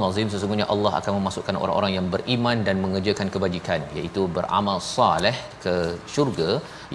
Nazim 0.06 0.30
sesungguhnya 0.34 0.68
Allah 0.74 0.91
akan 0.99 1.14
memasukkan 1.20 1.56
orang-orang 1.64 1.93
yang 1.97 2.08
beriman 2.14 2.58
dan 2.68 2.76
mengerjakan 2.84 3.28
kebajikan 3.34 3.82
iaitu 3.99 4.24
beramal 4.38 4.78
saleh 4.95 5.36
ke 5.64 5.76
syurga 6.14 6.49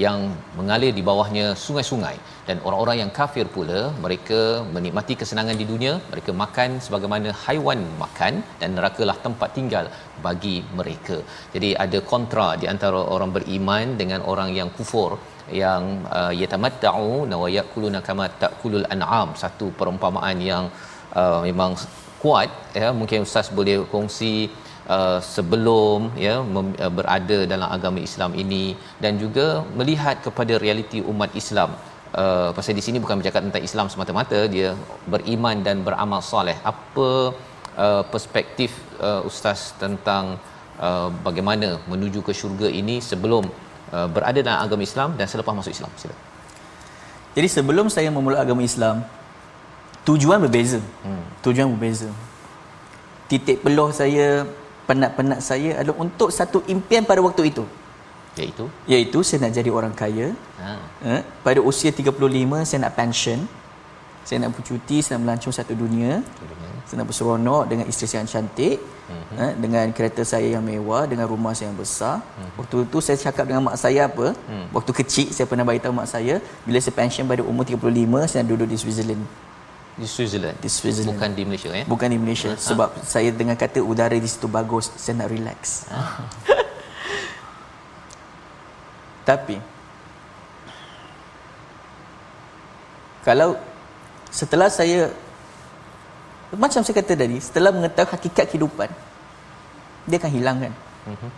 yang 0.05 0.19
mengalir 0.59 0.93
di 0.99 1.03
bawahnya 1.09 1.47
sungai-sungai 1.65 2.17
dan 2.49 2.57
orang-orang 2.67 2.97
yang 3.03 3.11
kafir 3.19 3.47
pula 3.57 3.81
mereka 4.05 4.41
menikmati 4.77 5.15
kesenangan 5.21 5.57
di 5.63 5.67
dunia 5.73 5.95
mereka 6.13 6.33
makan 6.43 6.71
sebagaimana 6.87 7.31
haiwan 7.45 7.83
makan 8.05 8.35
dan 8.61 8.71
nerakalah 8.79 9.17
tempat 9.27 9.51
tinggal 9.59 9.87
bagi 10.27 10.57
mereka. 10.79 11.19
Jadi 11.55 11.71
ada 11.85 11.99
kontra 12.13 12.49
di 12.63 12.69
antara 12.75 13.03
orang 13.17 13.33
beriman 13.37 13.97
dengan 14.01 14.23
orang 14.33 14.51
yang 14.59 14.71
kufur 14.79 15.11
yang 15.63 15.83
uh, 16.19 16.33
yatamatta'u 16.43 17.11
wa 17.43 17.49
ya'kuluna 17.59 18.01
kama 18.09 18.27
ta'kulul 18.43 18.87
an'am 18.95 19.29
satu 19.43 19.69
perumpamaan 19.79 20.39
yang 20.51 20.65
uh, 21.21 21.41
memang 21.49 21.75
kuat 22.23 22.51
ya 22.81 22.89
mungkin 23.01 23.27
ustaz 23.27 23.47
boleh 23.59 23.77
kongsi 23.93 24.35
uh, 24.95 25.19
sebelum 25.35 26.11
ya 26.27 26.35
mem, 26.55 26.69
uh, 26.85 26.93
berada 26.99 27.39
dalam 27.53 27.69
agama 27.77 28.01
Islam 28.09 28.33
ini 28.43 28.65
dan 29.03 29.13
juga 29.23 29.47
melihat 29.79 30.19
kepada 30.27 30.57
realiti 30.65 31.01
umat 31.13 31.33
Islam. 31.43 31.73
Uh, 32.21 32.51
pasal 32.57 32.75
di 32.79 32.83
sini 32.87 32.99
bukan 33.03 33.17
bercakap 33.21 33.43
tentang 33.47 33.65
Islam 33.69 33.87
semata-mata 33.93 34.39
dia 34.55 34.71
beriman 35.13 35.57
dan 35.67 35.77
beramal 35.87 36.23
soleh. 36.31 36.57
Apa 36.73 37.09
uh, 37.85 38.03
perspektif 38.13 38.75
uh, 39.09 39.23
ustaz 39.31 39.61
tentang 39.83 40.25
uh, 40.87 41.09
bagaimana 41.27 41.69
menuju 41.93 42.21
ke 42.27 42.33
syurga 42.41 42.69
ini 42.81 42.99
sebelum 43.11 43.47
uh, 43.95 44.09
berada 44.17 44.41
dalam 44.49 44.61
agama 44.67 44.83
Islam 44.91 45.15
dan 45.21 45.27
selepas 45.33 45.55
masuk 45.61 45.73
Islam? 45.79 45.93
Silakan. 46.03 46.27
Jadi 47.37 47.49
sebelum 47.57 47.87
saya 47.95 48.11
memulai 48.11 48.43
agama 48.43 48.63
Islam, 48.71 49.07
tujuan 50.09 50.39
berbeza. 50.45 50.81
Hmm. 51.05 51.25
Tujuan 51.45 51.69
berbeza. 51.73 52.09
Titik 53.31 53.63
peluh 53.63 53.91
saya, 53.95 54.49
penat-penat 54.91 55.41
saya 55.51 55.71
adalah 55.81 55.99
untuk 56.05 56.29
satu 56.39 56.59
impian 56.75 57.07
pada 57.11 57.23
waktu 57.23 57.55
itu. 57.55 57.65
iaitu 58.39 58.65
Iaitu 58.91 59.19
saya 59.27 59.39
nak 59.47 59.53
jadi 59.59 59.71
orang 59.79 59.95
kaya. 60.01 60.29
ha 60.63 60.73
Eh, 61.13 61.21
pada 61.47 61.61
usia 61.71 61.91
35 61.95 62.67
saya 62.69 62.79
nak 62.85 62.95
pension. 62.99 63.41
Saya 64.27 64.39
nak 64.43 64.53
bercuti, 64.57 64.97
saya 65.03 65.13
nak 65.17 65.23
melancong 65.25 65.55
satu 65.59 65.75
dunia. 65.83 66.13
Saya 66.87 66.97
nak 67.01 67.09
berseronok 67.11 67.63
dengan 67.71 67.85
isteri 67.91 68.07
saya 68.11 68.21
yang 68.23 68.31
cantik. 68.35 68.77
Mm-hmm. 69.11 69.37
Eh, 69.43 69.53
dengan 69.63 69.87
kereta 69.97 70.23
saya 70.33 70.49
yang 70.55 70.65
mewah, 70.71 71.03
dengan 71.11 71.27
rumah 71.33 71.53
saya 71.55 71.67
yang 71.71 71.79
besar. 71.79 72.17
Mm-hmm. 72.19 72.59
Waktu 72.59 72.77
itu 72.87 72.99
saya 73.07 73.17
cakap 73.27 73.45
dengan 73.51 73.63
mak 73.67 73.77
saya 73.83 74.01
apa? 74.11 74.27
Mm. 74.51 74.67
Waktu 74.77 74.93
kecil 75.01 75.29
saya 75.35 75.47
pernah 75.51 75.67
beritahu 75.67 75.95
mak 75.95 76.09
saya, 76.15 76.35
bila 76.67 76.79
saya 76.83 76.95
pension 77.01 77.25
pada 77.31 77.43
umur 77.51 77.65
35, 77.67 78.31
saya 78.31 78.43
nak 78.43 78.51
duduk 78.55 78.69
di 78.71 78.77
Switzerland. 78.83 79.23
Di 80.01 80.09
Switzerland 80.09 80.57
Di 80.59 80.71
Switzerland. 80.73 81.13
bukan 81.13 81.29
di 81.37 81.43
Malaysia 81.45 81.69
ya 81.69 81.85
Bukan 81.85 82.09
di 82.09 82.17
Malaysia 82.17 82.57
sebab 82.57 82.97
saya 83.05 83.29
dengar 83.31 83.61
kata 83.61 83.85
udara 83.85 84.17
di 84.17 84.25
situ 84.25 84.49
bagus, 84.49 84.89
saya 84.97 85.21
nak 85.21 85.29
relax. 85.29 85.85
Tapi 89.29 89.61
kalau 93.21 93.53
setelah 94.33 94.73
saya 94.73 95.13
macam 96.57 96.83
saya 96.83 96.97
kata 96.99 97.15
tadi, 97.15 97.39
setelah 97.39 97.71
mengetahui 97.71 98.11
hakikat 98.11 98.51
kehidupan, 98.51 98.91
dia 100.09 100.19
akan 100.19 100.33
hilang 100.35 100.57
kan? 100.59 100.73
Mhm. 101.07 101.31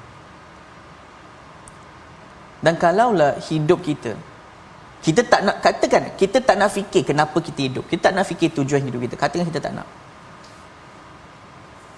Dan 2.62 2.74
kalaulah 2.78 3.34
hidup 3.50 3.82
kita 3.82 4.14
kita 5.03 5.26
tak 5.26 5.40
nak 5.42 5.59
katakan 5.59 6.14
kita 6.14 6.38
tak 6.38 6.55
nak 6.55 6.70
fikir 6.70 7.03
kenapa 7.03 7.34
kita 7.42 7.61
hidup. 7.66 7.84
Kita 7.90 8.11
tak 8.11 8.14
nak 8.14 8.24
fikir 8.30 8.55
tujuan 8.55 8.86
hidup 8.86 9.03
kita. 9.03 9.18
Katakan 9.18 9.50
kita 9.50 9.59
tak 9.59 9.74
nak. 9.74 9.88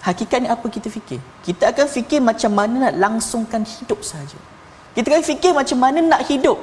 Hakikatnya 0.04 0.52
apa 0.52 0.66
kita 0.68 0.88
fikir? 0.88 1.20
Kita 1.44 1.72
akan 1.72 1.86
fikir 1.88 2.20
macam 2.20 2.52
mana 2.52 2.88
nak 2.88 2.94
langsungkan 2.96 3.64
hidup 3.64 4.00
saja. 4.04 4.36
Kita 4.96 5.12
akan 5.12 5.24
fikir 5.24 5.52
macam 5.52 5.78
mana 5.80 6.00
nak 6.00 6.22
hidup. 6.28 6.60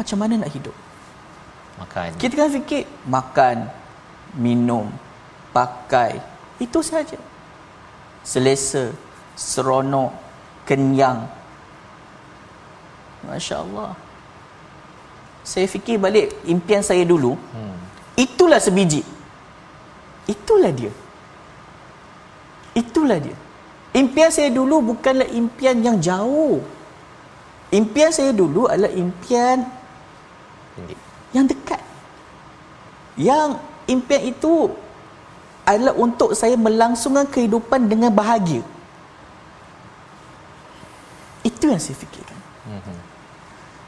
Macam 0.00 0.16
mana 0.20 0.40
nak 0.44 0.50
hidup. 0.52 0.76
makan 1.80 2.12
Kita 2.20 2.32
akan 2.40 2.50
fikir 2.60 2.82
makan, 3.08 3.56
minum, 4.36 4.92
pakai. 5.52 6.20
Itu 6.60 6.84
saja. 6.84 7.16
Selesa, 8.20 8.92
seronok, 9.36 10.12
kenyang. 10.68 11.24
Masya 13.24 13.64
Allah. 13.64 13.96
Saya 15.44 15.68
fikir 15.68 16.00
balik 16.00 16.32
impian 16.48 16.80
saya 16.80 17.04
dulu. 17.04 17.36
Hmm. 17.52 17.76
Itulah 18.16 18.58
sebiji. 18.58 19.04
Itulah 20.24 20.72
dia. 20.72 20.92
Itulah 22.72 23.20
dia. 23.20 23.36
Impian 23.94 24.32
saya 24.32 24.50
dulu 24.50 24.96
bukanlah 24.96 25.28
impian 25.30 25.78
yang 25.78 26.00
jauh. 26.02 26.58
Impian 27.70 28.10
saya 28.10 28.34
dulu 28.34 28.66
adalah 28.66 28.90
impian 28.90 29.62
yang 31.30 31.46
dekat. 31.46 31.78
Yang 33.14 33.62
impian 33.86 34.22
itu 34.26 34.74
adalah 35.62 35.94
untuk 35.94 36.34
saya 36.34 36.58
melangsungkan 36.58 37.30
kehidupan 37.30 37.86
dengan 37.86 38.10
bahagia. 38.10 38.66
Itu 41.46 41.70
yang 41.70 41.78
saya 41.78 41.94
fikirkan. 41.94 42.40
Mhm. 42.66 43.13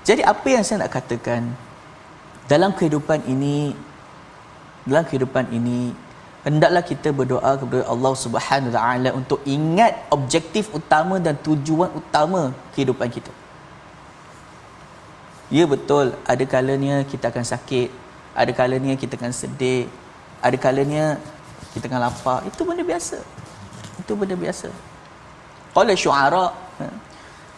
Jadi 0.07 0.23
apa 0.23 0.47
yang 0.47 0.63
saya 0.63 0.87
nak 0.87 0.95
katakan 0.95 1.43
dalam 2.47 2.71
kehidupan 2.79 3.27
ini 3.27 3.75
dalam 4.87 5.03
kehidupan 5.03 5.51
ini 5.51 5.91
hendaklah 6.47 6.83
kita 6.91 7.11
berdoa 7.11 7.59
kepada 7.59 7.83
Allah 7.91 8.13
Subhanahu 8.15 8.71
Wa 8.71 8.77
Taala 8.79 9.11
untuk 9.19 9.43
ingat 9.43 9.99
objektif 10.15 10.71
utama 10.71 11.19
dan 11.19 11.35
tujuan 11.43 11.91
utama 11.91 12.55
kehidupan 12.71 13.11
kita. 13.11 13.35
Ya 15.51 15.67
betul, 15.67 16.15
ada 16.23 16.45
kalanya 16.47 17.03
kita 17.03 17.35
akan 17.35 17.43
sakit, 17.43 17.91
ada 18.31 18.51
kalanya 18.55 18.95
kita 18.95 19.19
akan 19.19 19.35
sedih, 19.35 19.91
ada 20.39 20.55
kalanya 20.55 21.19
kita 21.75 21.91
akan 21.91 22.01
lapar. 22.07 22.39
Itu 22.47 22.63
benda 22.63 22.87
biasa. 22.87 23.19
Itu 23.99 24.15
benda 24.15 24.39
biasa. 24.39 24.71
Qala 25.75 25.99
syu'ara. 25.99 26.47
ha, 26.79 26.85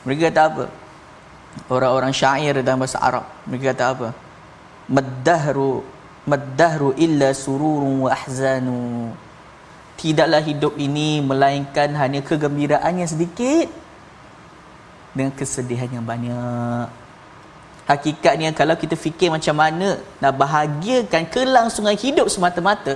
Mereka 0.05 0.33
kata 0.33 0.43
apa? 0.49 0.65
Orang-orang 1.67 2.15
syair 2.15 2.55
dalam 2.63 2.79
bahasa 2.79 3.03
Arab. 3.03 3.27
Mereka 3.51 3.75
kata 3.75 3.85
apa? 3.91 4.09
Maddahru 4.89 5.83
maddahru 6.29 6.93
illa 7.01 7.33
sururun 7.33 8.05
wa 8.05 8.11
ahzanu. 8.13 9.11
Tidaklah 9.99 10.43
hidup 10.45 10.79
ini 10.79 11.19
melainkan 11.19 11.91
hanya 11.99 12.21
kegembiraan 12.23 13.03
yang 13.03 13.11
sedikit 13.11 13.67
dengan 15.17 15.35
kesedihan 15.35 15.91
yang 15.91 16.07
banyak. 16.07 16.87
Hakikatnya 17.89 18.53
kalau 18.53 18.77
kita 18.77 18.95
fikir 18.95 19.33
macam 19.33 19.57
mana 19.57 19.99
nak 20.23 20.33
bahagiakan 20.37 21.25
kelangsungan 21.33 21.97
hidup 21.97 22.29
semata-mata, 22.31 22.95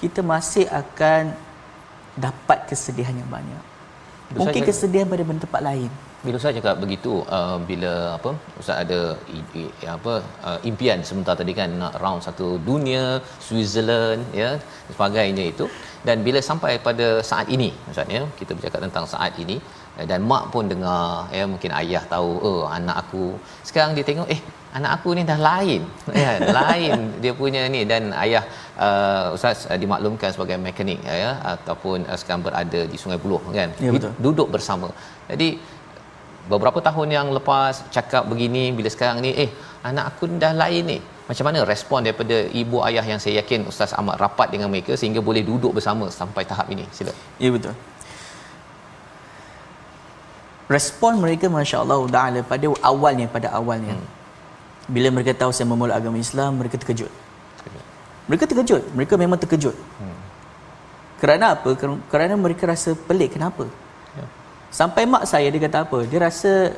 kita 0.00 0.22
masih 0.22 0.64
akan 0.70 1.34
dapat 2.16 2.70
kesedihan 2.70 3.12
yang 3.12 3.28
banyak. 3.28 3.62
Betul 4.32 4.38
Mungkin 4.40 4.62
kesedihan 4.64 5.06
pada 5.10 5.26
tempat 5.26 5.60
lain. 5.60 5.90
Bila 6.24 6.38
saya 6.42 6.56
cakap 6.58 6.76
begitu 6.82 7.12
uh, 7.36 7.56
bila 7.70 7.92
apa 8.16 8.30
ustaz 8.60 8.76
ada 8.84 9.00
i, 9.36 9.38
i, 9.60 9.62
apa 9.96 10.14
uh, 10.48 10.58
impian 10.70 11.00
sebentar 11.08 11.34
tadi 11.40 11.52
kan 11.60 11.70
nak 11.82 11.94
round 12.04 12.22
satu 12.26 12.48
dunia 12.68 13.04
Switzerland 13.46 14.22
ya 14.40 14.50
sebagainya 14.90 15.44
itu. 15.52 15.66
Dan 16.06 16.22
bila 16.26 16.40
sampai 16.48 16.72
pada 16.86 17.08
saat 17.30 17.46
ini 17.56 17.70
maksudnya 17.86 18.22
kita 18.38 18.52
bercakap 18.56 18.80
tentang 18.86 19.06
saat 19.14 19.32
ini 19.44 19.56
eh, 19.98 20.06
dan 20.10 20.20
mak 20.30 20.44
pun 20.54 20.64
dengar 20.72 21.26
ya 21.38 21.44
mungkin 21.52 21.70
ayah 21.80 22.02
tahu 22.14 22.30
oh 22.48 22.62
anak 22.78 22.96
aku. 23.02 23.26
Sekarang 23.68 23.92
dia 23.98 24.06
tengok 24.10 24.30
eh 24.36 24.40
anak 24.78 24.90
aku 24.96 25.08
ni 25.18 25.22
dah 25.30 25.38
lain. 25.50 25.82
Ya 26.22 26.32
lain 26.60 26.98
dia 27.22 27.32
punya 27.40 27.62
ni. 27.74 27.80
Dan 27.92 28.02
ayah 28.24 28.44
uh, 28.86 29.36
ustaz 29.36 29.66
uh, 29.70 29.78
dimaklumkan 29.82 30.30
sebagai 30.34 30.56
mekanik 30.66 31.00
ya 31.22 31.32
ataupun 31.54 32.08
uh, 32.10 32.18
sekarang 32.20 32.42
berada 32.46 32.80
di 32.92 32.96
Sungai 33.02 33.20
Buloh 33.24 33.42
kan. 33.58 33.70
Ya, 33.86 33.90
betul. 33.96 34.12
duduk 34.26 34.48
bersama. 34.56 34.88
Jadi 35.32 35.48
beberapa 36.52 36.78
tahun 36.88 37.08
yang 37.16 37.26
lepas 37.36 37.90
cakap 37.96 38.22
begini 38.30 38.64
bila 38.78 38.88
sekarang 38.94 39.18
ni 39.24 39.30
eh 39.44 39.50
anak 39.88 40.04
aku 40.14 40.30
dah 40.42 40.52
lain 40.62 40.82
ni 40.92 40.98
macam 41.28 41.44
mana 41.48 41.66
respon 41.72 42.06
daripada 42.06 42.36
ibu 42.60 42.78
ayah 42.88 43.02
yang 43.02 43.20
saya 43.22 43.42
yakin 43.42 43.66
ustaz 43.70 43.92
amat 44.00 44.16
rapat 44.24 44.54
dengan 44.54 44.68
mereka 44.70 44.94
sehingga 45.00 45.18
boleh 45.28 45.42
duduk 45.50 45.74
bersama 45.78 46.06
sampai 46.20 46.42
tahap 46.50 46.66
ini 46.74 46.86
sila 46.98 47.12
Ya 47.42 47.50
betul. 47.50 47.74
Respon 50.66 51.22
mereka 51.22 51.46
Masya 51.46 51.86
Allah 51.86 52.02
Ta'ala 52.10 52.40
pada 52.42 52.66
awalnya 52.82 53.26
pada 53.30 53.48
awalnya. 53.54 53.94
Hmm. 53.94 54.06
Bila 54.90 55.08
mereka 55.14 55.30
tahu 55.34 55.54
saya 55.54 55.66
memeluk 55.70 55.94
agama 55.94 56.18
Islam, 56.18 56.58
mereka 56.58 56.74
terkejut. 56.82 57.10
Mereka 58.26 58.50
terkejut. 58.50 58.82
Mereka 58.98 59.14
memang 59.14 59.38
terkejut. 59.38 59.76
Hmm. 60.02 60.18
Kerana 61.22 61.54
apa? 61.54 61.70
Ker- 61.78 62.02
Kerana 62.10 62.34
mereka 62.34 62.66
rasa 62.66 62.98
pelik. 62.98 63.38
Kenapa? 63.38 63.70
Sampai 64.70 65.06
mak 65.08 65.24
saya 65.24 65.48
dia 65.48 65.62
kata 65.62 65.86
apa? 65.86 66.04
Dia 66.04 66.20
rasa 66.20 66.74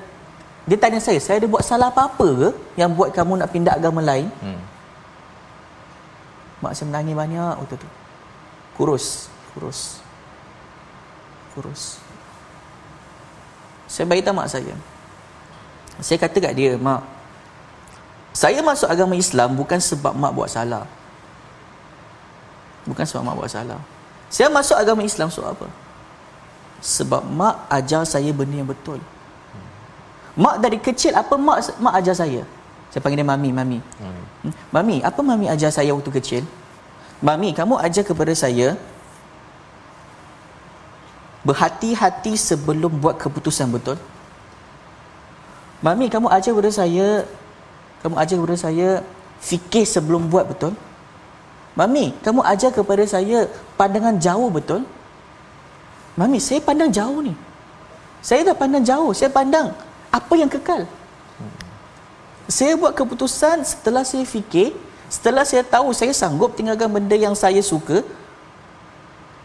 dia 0.69 0.77
tanya 0.77 1.01
saya, 1.01 1.17
saya 1.17 1.41
ada 1.41 1.49
buat 1.49 1.65
salah 1.65 1.89
apa-apa 1.89 2.29
ke 2.29 2.49
yang 2.77 2.93
buat 2.93 3.09
kamu 3.17 3.41
nak 3.41 3.49
pindah 3.49 3.81
agama 3.81 4.05
lain? 4.05 4.29
hmm. 4.45 4.61
Mak 6.61 6.73
saya 6.77 6.87
menangis 6.93 7.15
banyak 7.17 7.55
waktu 7.65 7.77
tu. 7.79 7.89
Kurus, 8.77 9.33
kurus. 9.55 10.03
Kurus. 11.57 12.03
Saya 13.89 14.05
beritahu 14.05 14.37
mak 14.37 14.53
saya. 14.53 14.75
Saya 15.99 16.19
kata 16.21 16.37
kat 16.39 16.53
dia, 16.55 16.77
mak, 16.77 17.03
saya 18.37 18.63
masuk 18.63 18.87
agama 18.87 19.19
Islam 19.19 19.57
bukan 19.57 19.81
sebab 19.81 20.15
mak 20.15 20.31
buat 20.37 20.47
salah. 20.53 20.85
Bukan 22.87 23.03
sebab 23.03 23.25
mak 23.25 23.37
buat 23.41 23.51
salah. 23.51 23.81
Saya 24.29 24.53
masuk 24.53 24.77
agama 24.77 25.03
Islam 25.03 25.33
sebab 25.33 25.57
apa? 25.57 25.67
Sebab 26.79 27.27
mak 27.27 27.67
ajar 27.71 28.03
saya 28.07 28.31
benda 28.31 28.63
yang 28.63 28.71
betul. 28.71 29.01
Mak 30.39 30.63
dari 30.63 30.79
kecil 30.79 31.13
apa 31.19 31.35
mak 31.35 31.75
mak 31.83 31.95
ajar 31.99 32.15
saya? 32.15 32.43
Saya 32.89 33.01
panggil 33.05 33.21
dia 33.21 33.29
mami, 33.29 33.51
mami. 33.51 33.79
Hmm. 34.01 34.53
Mami, 34.73 34.97
apa 35.03 35.21
mami 35.21 35.47
ajar 35.51 35.69
saya 35.75 35.91
waktu 35.93 36.11
kecil? 36.19 36.43
Mami, 37.19 37.51
kamu 37.51 37.75
ajar 37.83 38.07
kepada 38.07 38.33
saya 38.33 38.79
berhati-hati 41.43 42.39
sebelum 42.39 42.93
buat 43.03 43.19
keputusan 43.19 43.69
betul. 43.75 43.99
Mami, 45.83 46.07
kamu 46.07 46.31
ajar 46.31 46.51
kepada 46.55 46.73
saya 46.75 47.27
kamu 48.03 48.15
ajar 48.23 48.35
kepada 48.39 48.59
saya 48.59 48.89
fikir 49.43 49.83
sebelum 49.83 50.31
buat 50.31 50.47
betul. 50.47 50.75
Mami, 51.79 52.15
kamu 52.23 52.43
ajar 52.43 52.71
kepada 52.75 53.05
saya 53.07 53.47
pandangan 53.79 54.15
jauh 54.19 54.51
betul. 54.51 54.83
Mami, 56.19 56.43
saya 56.43 56.59
pandang 56.59 56.91
jauh 56.91 57.23
ni. 57.23 57.31
Saya 58.19 58.43
dah 58.51 58.57
pandang 58.59 58.83
jauh. 58.83 59.15
Saya 59.15 59.31
pandang 59.31 59.71
apa 60.11 60.35
yang 60.35 60.51
kekal. 60.51 60.83
Saya 62.51 62.75
buat 62.75 62.91
keputusan 62.99 63.63
setelah 63.63 64.03
saya 64.03 64.27
fikir, 64.27 64.75
setelah 65.07 65.47
saya 65.47 65.63
tahu 65.63 65.95
saya 65.95 66.11
sanggup 66.11 66.59
tinggalkan 66.59 66.91
benda 66.91 67.15
yang 67.15 67.39
saya 67.39 67.63
suka 67.63 68.03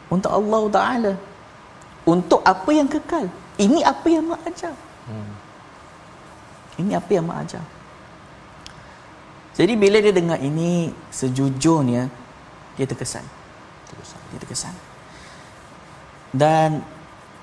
untuk 0.10 0.34
Allah 0.34 0.64
Taala. 0.74 1.14
Untuk 2.10 2.42
apa 2.42 2.72
yang 2.74 2.90
kekal. 2.90 3.30
Ini 3.62 3.86
apa 3.86 4.08
yang 4.10 4.34
mak 4.34 4.42
ajar. 4.50 4.74
Ini 6.82 6.98
apa 6.98 7.12
yang 7.14 7.30
mak 7.30 7.46
ajar. 7.46 7.62
Jadi 9.54 9.78
bila 9.78 10.02
dia 10.02 10.10
dengar 10.10 10.42
ini 10.42 10.90
sejujurnya 11.14 12.10
dia 12.74 12.86
terkesan. 12.90 13.22
Dia 14.34 14.42
terkesan. 14.42 14.93
Dan 16.34 16.82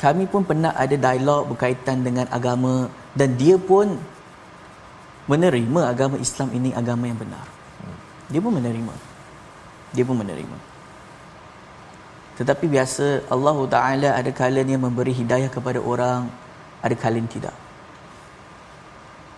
kami 0.03 0.27
pun 0.27 0.43
pernah 0.43 0.75
ada 0.75 0.97
dialog 0.97 1.55
berkaitan 1.55 2.03
dengan 2.03 2.27
agama 2.35 2.91
dan 3.15 3.39
dia 3.39 3.57
pun 3.71 3.95
menerima 5.31 5.81
agama 5.93 6.17
Islam 6.19 6.49
ini 6.59 6.75
agama 6.75 7.07
yang 7.07 7.19
benar. 7.21 7.47
Dia 8.31 8.41
pun 8.43 8.53
menerima. 8.59 8.95
Dia 9.95 10.05
pun 10.07 10.17
menerima. 10.19 10.57
Tetapi 12.41 12.65
biasa 12.73 13.07
Allah 13.29 13.59
Taala 13.75 14.09
ada 14.17 14.31
kalanya 14.33 14.77
memberi 14.81 15.13
hidayah 15.13 15.51
kepada 15.53 15.77
orang, 15.77 16.31
ada 16.81 16.97
kalanya 16.97 17.29
tidak. 17.29 17.57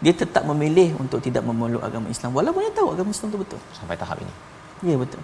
Dia 0.03 0.15
tetap 0.15 0.47
memilih 0.47 0.95
untuk 1.03 1.19
tidak 1.23 1.43
memeluk 1.47 1.83
agama 1.83 2.07
Islam 2.11 2.31
walaupun 2.35 2.63
dia 2.67 2.75
tahu 2.75 2.89
agama 2.95 3.11
Islam 3.15 3.29
itu 3.31 3.39
betul. 3.39 3.61
sampai 3.71 3.95
tahap 3.95 4.19
ini 4.19 4.35
Ya 4.83 4.97
betul. 4.99 5.23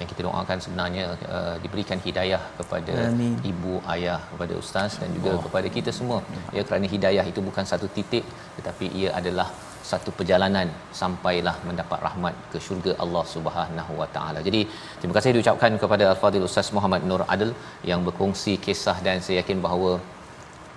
Yang 0.00 0.08
kita 0.12 0.20
doakan 0.26 0.58
sebenarnya 0.64 1.04
uh, 1.36 1.56
diberikan 1.64 1.98
hidayah 2.06 2.42
kepada 2.58 2.94
Amin. 3.10 3.34
ibu 3.52 3.74
ayah 3.94 4.18
kepada 4.30 4.54
ustaz 4.62 4.98
dan 5.02 5.10
juga 5.16 5.32
kepada 5.46 5.68
kita 5.76 5.90
semua 5.98 6.18
ya 6.56 6.62
kerana 6.68 6.88
hidayah 6.94 7.24
itu 7.32 7.40
bukan 7.48 7.66
satu 7.72 7.86
titik 7.96 8.26
tetapi 8.58 8.86
ia 9.00 9.10
adalah 9.20 9.48
satu 9.90 10.10
perjalanan 10.18 10.68
sampailah 11.00 11.54
mendapat 11.68 11.98
rahmat 12.06 12.34
ke 12.52 12.58
syurga 12.66 12.92
Allah 13.04 13.24
Subhanahu 13.32 13.92
Wa 14.00 14.08
Taala. 14.14 14.40
Jadi 14.46 14.60
terima 14.98 15.14
kasih 15.16 15.32
diucapkan 15.36 15.72
kepada 15.82 16.04
Al-Fadhil 16.12 16.46
Ustaz 16.48 16.68
Muhammad 16.76 17.02
Nur 17.10 17.22
Adil 17.34 17.50
yang 17.90 18.00
berkongsi 18.06 18.54
kisah 18.66 18.96
dan 19.06 19.20
saya 19.26 19.36
yakin 19.42 19.60
bahawa 19.66 19.90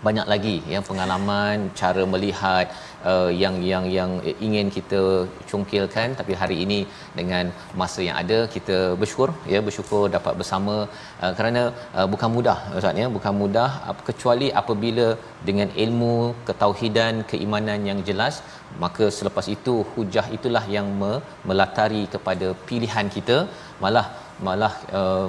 banyak 0.06 0.28
lagi 0.32 0.56
yang 0.74 0.84
pengalaman 0.90 1.58
cara 1.80 2.04
melihat 2.14 2.66
uh, 3.12 3.30
yang 3.44 3.56
yang 3.70 3.86
yang 3.98 4.12
ingin 4.48 4.68
kita 4.76 5.02
congkilkan. 5.50 6.18
Tapi 6.20 6.34
hari 6.42 6.58
ini 6.66 6.80
dengan 7.20 7.46
masa 7.82 8.00
yang 8.08 8.18
ada 8.24 8.40
kita 8.56 8.78
bersyukur 9.02 9.30
ya 9.54 9.62
bersyukur 9.68 10.04
dapat 10.18 10.34
bersama. 10.42 10.76
Uh, 11.24 11.34
kerana 11.38 11.64
uh, 11.98 12.08
bukan 12.14 12.30
mudah 12.36 12.58
ustaz 12.80 13.02
ya 13.04 13.08
bukan 13.18 13.34
mudah 13.42 13.70
uh, 13.90 13.96
kecuali 14.10 14.50
apabila 14.62 15.08
dengan 15.50 15.70
ilmu 15.86 16.16
ketauhidan 16.50 17.16
keimanan 17.32 17.82
yang 17.90 18.02
jelas 18.10 18.38
maka 18.84 19.06
selepas 19.18 19.46
itu 19.56 19.76
hujah 19.94 20.26
itulah 20.38 20.66
yang 20.76 20.88
me- 21.02 21.22
melatari 21.50 22.04
kepada 22.16 22.48
pilihan 22.70 23.10
kita. 23.18 23.40
Malah 23.84 24.08
malah 24.48 24.74
uh, 25.00 25.28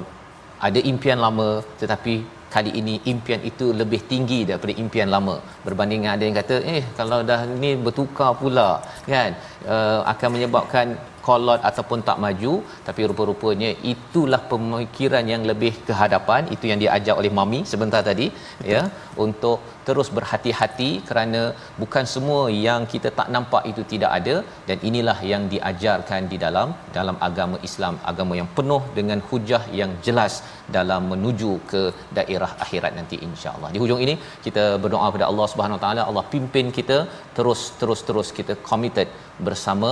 ada 0.67 0.79
impian 0.91 1.19
lama 1.25 1.49
tetapi 1.81 2.15
kali 2.53 2.71
ini 2.79 2.95
impian 3.11 3.41
itu 3.51 3.65
lebih 3.81 3.99
tinggi 4.11 4.39
daripada 4.49 4.73
impian 4.83 5.09
lama. 5.15 5.35
Berbanding 5.65 5.99
dengan 6.01 6.13
ada 6.15 6.23
yang 6.27 6.37
kata 6.41 6.55
eh 6.75 6.83
kalau 6.99 7.19
dah 7.29 7.39
ni 7.63 7.71
bertukar 7.85 8.31
pula 8.41 8.69
kan? 9.13 9.31
Uh, 9.73 9.99
akan 10.13 10.29
menyebabkan 10.35 10.85
kolot 11.29 11.61
ataupun 11.69 11.99
tak 12.09 12.19
maju 12.25 12.53
tapi 12.87 13.01
rupa-rupanya 13.09 13.71
itulah 13.93 14.41
pemikiran 14.53 15.25
yang 15.33 15.43
lebih 15.51 15.73
ke 15.87 15.95
hadapan 16.01 16.51
itu 16.55 16.65
yang 16.71 16.81
diajar 16.83 17.15
oleh 17.21 17.31
mami 17.39 17.59
sebentar 17.71 18.01
tadi 18.09 18.27
ya 18.73 18.81
untuk 19.25 19.59
terus 19.87 20.09
berhati-hati 20.17 20.89
kerana 21.07 21.41
bukan 21.81 22.05
semua 22.13 22.41
yang 22.65 22.81
kita 22.93 23.09
tak 23.19 23.29
nampak 23.35 23.63
itu 23.71 23.83
tidak 23.93 24.11
ada 24.19 24.35
dan 24.67 24.77
inilah 24.89 25.17
yang 25.31 25.43
diajarkan 25.53 26.29
di 26.31 26.37
dalam 26.45 26.69
dalam 26.97 27.17
agama 27.27 27.57
Islam 27.69 27.95
agama 28.11 28.33
yang 28.41 28.49
penuh 28.57 28.81
dengan 28.97 29.21
hujah 29.29 29.63
yang 29.79 29.91
jelas 30.07 30.35
dalam 30.77 31.03
menuju 31.13 31.51
ke 31.71 31.81
daerah 32.17 32.51
akhirat 32.65 32.93
nanti 32.99 33.17
insya-Allah. 33.27 33.71
Di 33.75 33.81
hujung 33.83 34.01
ini 34.05 34.15
kita 34.45 34.65
berdoa 34.83 35.07
kepada 35.09 35.27
Allah 35.31 35.47
Subhanahu 35.51 35.77
Wa 35.79 35.83
Taala 35.85 36.01
Allah 36.09 36.25
pimpin 36.33 36.67
kita 36.79 36.97
terus 37.37 37.61
terus 37.81 38.01
terus 38.09 38.29
kita 38.39 38.55
committed 38.69 39.09
bersama 39.47 39.91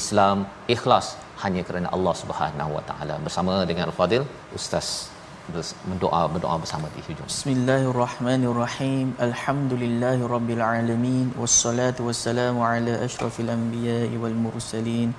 Islam 0.00 0.46
ikhlas 0.76 1.06
hanya 1.42 1.62
kerana 1.68 1.88
Allah 1.96 2.14
Subhanahu 2.22 2.70
Wa 2.78 2.84
Taala 2.88 3.16
bersama 3.26 3.54
dengan 3.70 3.84
Al-Fadil 3.90 4.24
Ustaz 4.58 4.88
berdoa 5.54 6.20
berdoa 6.34 6.54
bersama 6.62 6.86
di 6.94 7.00
hujung. 7.06 7.28
Bismillahirrahmanirrahim. 7.30 9.14
Alhamdulillahirabbil 9.26 10.62
alamin 10.68 11.26
wassalatu 11.42 12.06
wassalamu 12.08 12.66
ala 12.66 12.98
asyrafil 13.06 13.50
anbiya'i 13.56 14.18
wal 14.22 14.36
mursalin. 14.46 15.14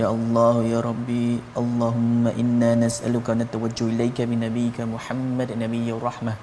Ya 0.00 0.06
Allah 0.14 0.54
ya 0.72 0.80
Rabbi, 0.88 1.38
Allahumma 1.62 2.34
inna 2.42 2.74
nas'aluka 2.84 3.38
natawajju 3.38 3.86
ilaika 3.94 4.26
bi 4.32 4.38
nabiyyika 4.44 4.90
Muhammad 4.96 5.54
nabiyyir 5.64 6.02
rahmah. 6.10 6.36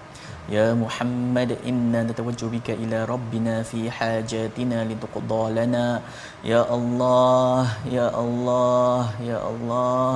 يا 0.45 0.77
محمد 0.77 1.57
إنا 1.65 2.05
نتوجه 2.05 2.45
بك 2.45 2.77
إلى 2.77 3.09
ربنا 3.09 3.65
في 3.65 3.89
حاجاتنا 3.89 4.85
لتقضى 4.85 5.43
لنا. 5.57 6.01
يا 6.45 6.61
الله 6.69 7.65
يا 7.89 8.07
الله 8.13 9.01
يا 9.25 9.39
الله. 9.41 10.13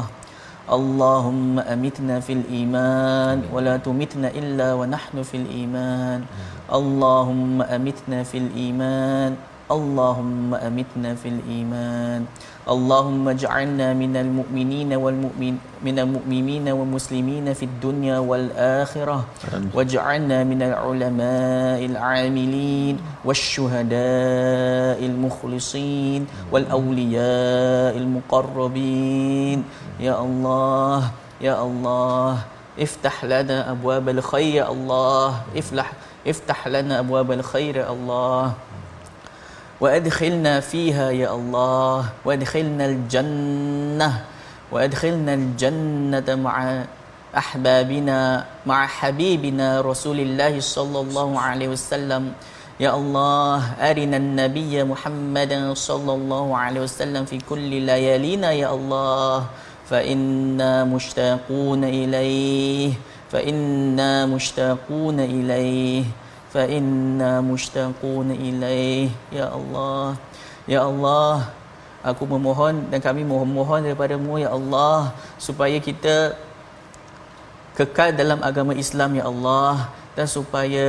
اللهم 0.70 1.60
أمتنا 1.60 2.22
في 2.22 2.34
الإيمان 2.34 3.50
ولا 3.50 3.82
تمتنا 3.82 4.30
إلا 4.30 4.78
ونحن 4.78 5.18
في 5.26 5.38
الإيمان. 5.42 6.20
اللهم 6.70 7.58
أمتنا 7.66 8.20
في 8.22 8.38
الإيمان 8.38 9.34
اللهم 9.70 10.54
أمتنا 10.54 11.10
في 11.18 11.28
الإيمان. 11.30 12.30
اللهم 12.70 13.26
اجعلنا 13.30 13.98
من 13.98 14.14
المؤمنين 14.14 14.94
والمؤمن 14.94 15.54
من 15.82 15.96
المؤمنين 16.00 16.70
والمسلمين 16.70 17.54
في 17.54 17.66
الدنيا 17.66 18.18
والآخرة. 18.22 19.26
واجعلنا 19.74 20.44
من 20.44 20.62
العلماء 20.62 21.86
العاملين 21.86 22.96
والشهداء 23.26 25.00
المخلصين 25.02 26.28
والأولياء 26.52 27.98
المقربين. 27.98 29.64
يا 30.00 30.16
الله 30.22 31.02
يا 31.42 31.56
الله 31.64 32.38
افتح 32.80 33.26
لنا 33.26 33.72
أبواب 33.72 34.10
الخير 34.10 34.54
يا 34.62 34.72
الله. 34.72 35.42
افتح 35.58 35.88
افتح 36.28 36.68
لنا 36.68 37.00
أبواب 37.00 37.32
الخير 37.32 37.76
يا 37.82 37.90
الله. 37.90 38.54
وادخلنا 39.80 40.60
فيها 40.60 41.12
يا 41.12 41.32
الله 41.36 42.06
وادخلنا 42.26 42.86
الجنة 42.86 44.12
وادخلنا 44.72 45.34
الجنة 45.34 46.28
مع 46.36 46.84
أحبابنا 47.38 48.46
مع 48.66 48.88
حبيبنا 48.88 49.82
رسول 49.82 50.20
الله 50.20 50.60
صلى 50.60 51.00
الله 51.00 51.40
عليه 51.40 51.68
وسلم. 51.68 52.34
يا 52.80 52.96
الله 52.96 53.60
أرنا 53.80 54.18
النبي 54.18 54.84
محمد 54.84 55.72
صلى 55.74 56.14
الله 56.14 56.58
عليه 56.58 56.82
وسلم 56.82 57.26
في 57.26 57.38
كل 57.50 57.70
ليالينا 57.88 58.52
يا 58.52 58.74
الله. 58.74 59.46
فإنا 59.90 60.84
مشتاقون 60.84 61.84
إليه 61.84 62.94
فإنا 63.32 64.26
مشتاقون 64.26 65.20
إليه. 65.20 66.04
fa 66.54 66.64
inna 66.78 67.32
mushtaqun 67.50 68.34
ilaih 68.50 69.10
ya 69.38 69.48
Allah 69.58 70.18
ya 70.74 70.82
Allah 70.90 71.54
aku 72.12 72.24
memohon 72.34 72.76
dan 72.92 73.00
kami 73.08 73.22
mohon-mohon 73.32 73.86
ya 73.86 74.50
Allah 74.58 75.14
supaya 75.48 75.78
kita 75.88 76.16
kekal 77.78 78.12
dalam 78.22 78.40
agama 78.50 78.74
Islam 78.84 79.16
ya 79.20 79.24
Allah 79.32 79.88
dan 80.18 80.28
supaya 80.28 80.86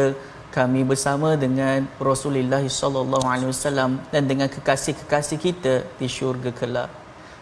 kami 0.50 0.82
bersama 0.82 1.38
dengan 1.38 1.86
Rasulullah 2.10 2.62
sallallahu 2.80 3.26
alaihi 3.32 3.50
wasallam 3.54 4.02
dan 4.10 4.26
dengan 4.26 4.50
kekasih-kekasih 4.50 5.38
kita 5.38 5.74
di 5.98 6.06
syurga 6.10 6.50
kelak. 6.50 6.90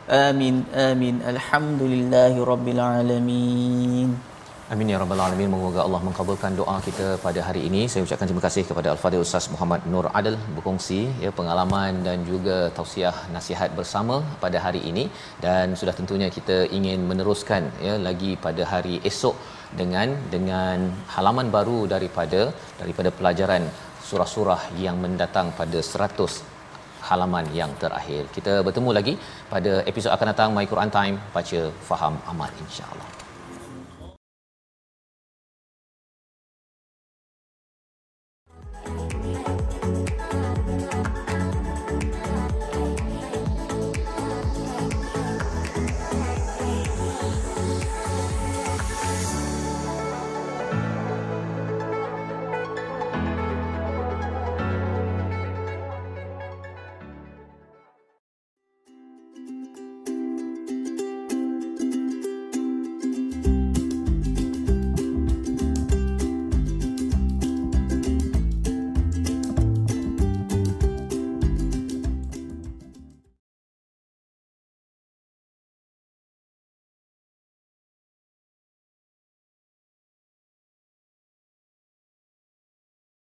Amin 0.09 0.65
amin 0.73 1.25
alhamdulillahirabbil 1.33 2.81
alamin. 2.81 4.28
Amin 4.75 4.91
ya 4.93 4.97
rabbal 5.01 5.21
alamin. 5.25 5.49
Moga 5.53 5.81
Allah 5.85 6.01
mengabulkan 6.07 6.53
doa 6.59 6.75
kita 6.87 7.05
pada 7.23 7.41
hari 7.47 7.61
ini. 7.69 7.83
Saya 7.91 8.01
ucapkan 8.07 8.29
terima 8.29 8.43
kasih 8.47 8.63
kepada 8.71 8.89
Al-Fadhil 8.93 9.23
Ustaz 9.27 9.45
Muhammad 9.53 9.81
Nur 9.93 10.07
Adil 10.19 10.35
berkongsi 10.57 10.99
ya 11.25 11.31
pengalaman 11.39 12.03
dan 12.07 12.27
juga 12.31 12.57
tausiah 12.79 13.15
nasihat 13.37 13.71
bersama 13.79 14.17
pada 14.43 14.61
hari 14.65 14.81
ini 14.91 15.05
dan 15.45 15.73
sudah 15.81 15.95
tentunya 15.99 16.29
kita 16.37 16.57
ingin 16.79 17.01
meneruskan 17.11 17.65
ya 17.87 17.95
lagi 18.07 18.33
pada 18.47 18.65
hari 18.73 18.97
esok 19.11 19.37
dengan 19.81 20.13
dengan 20.35 20.85
halaman 21.15 21.49
baru 21.57 21.79
daripada 21.95 22.43
daripada 22.81 23.13
pelajaran 23.21 23.65
surah-surah 24.09 24.61
yang 24.85 24.99
mendatang 25.05 25.49
pada 25.61 25.81
100 25.93 27.09
halaman 27.09 27.49
yang 27.61 27.73
terakhir. 27.85 28.25
Kita 28.37 28.57
bertemu 28.69 28.93
lagi 28.99 29.17
pada 29.55 29.73
episod 29.93 30.13
akan 30.17 30.31
datang 30.33 30.53
My 30.59 30.67
Quran 30.75 30.93
Time 30.99 31.17
baca 31.39 31.63
faham 31.91 32.17
amal 32.35 32.53
insya-Allah. 32.67 33.18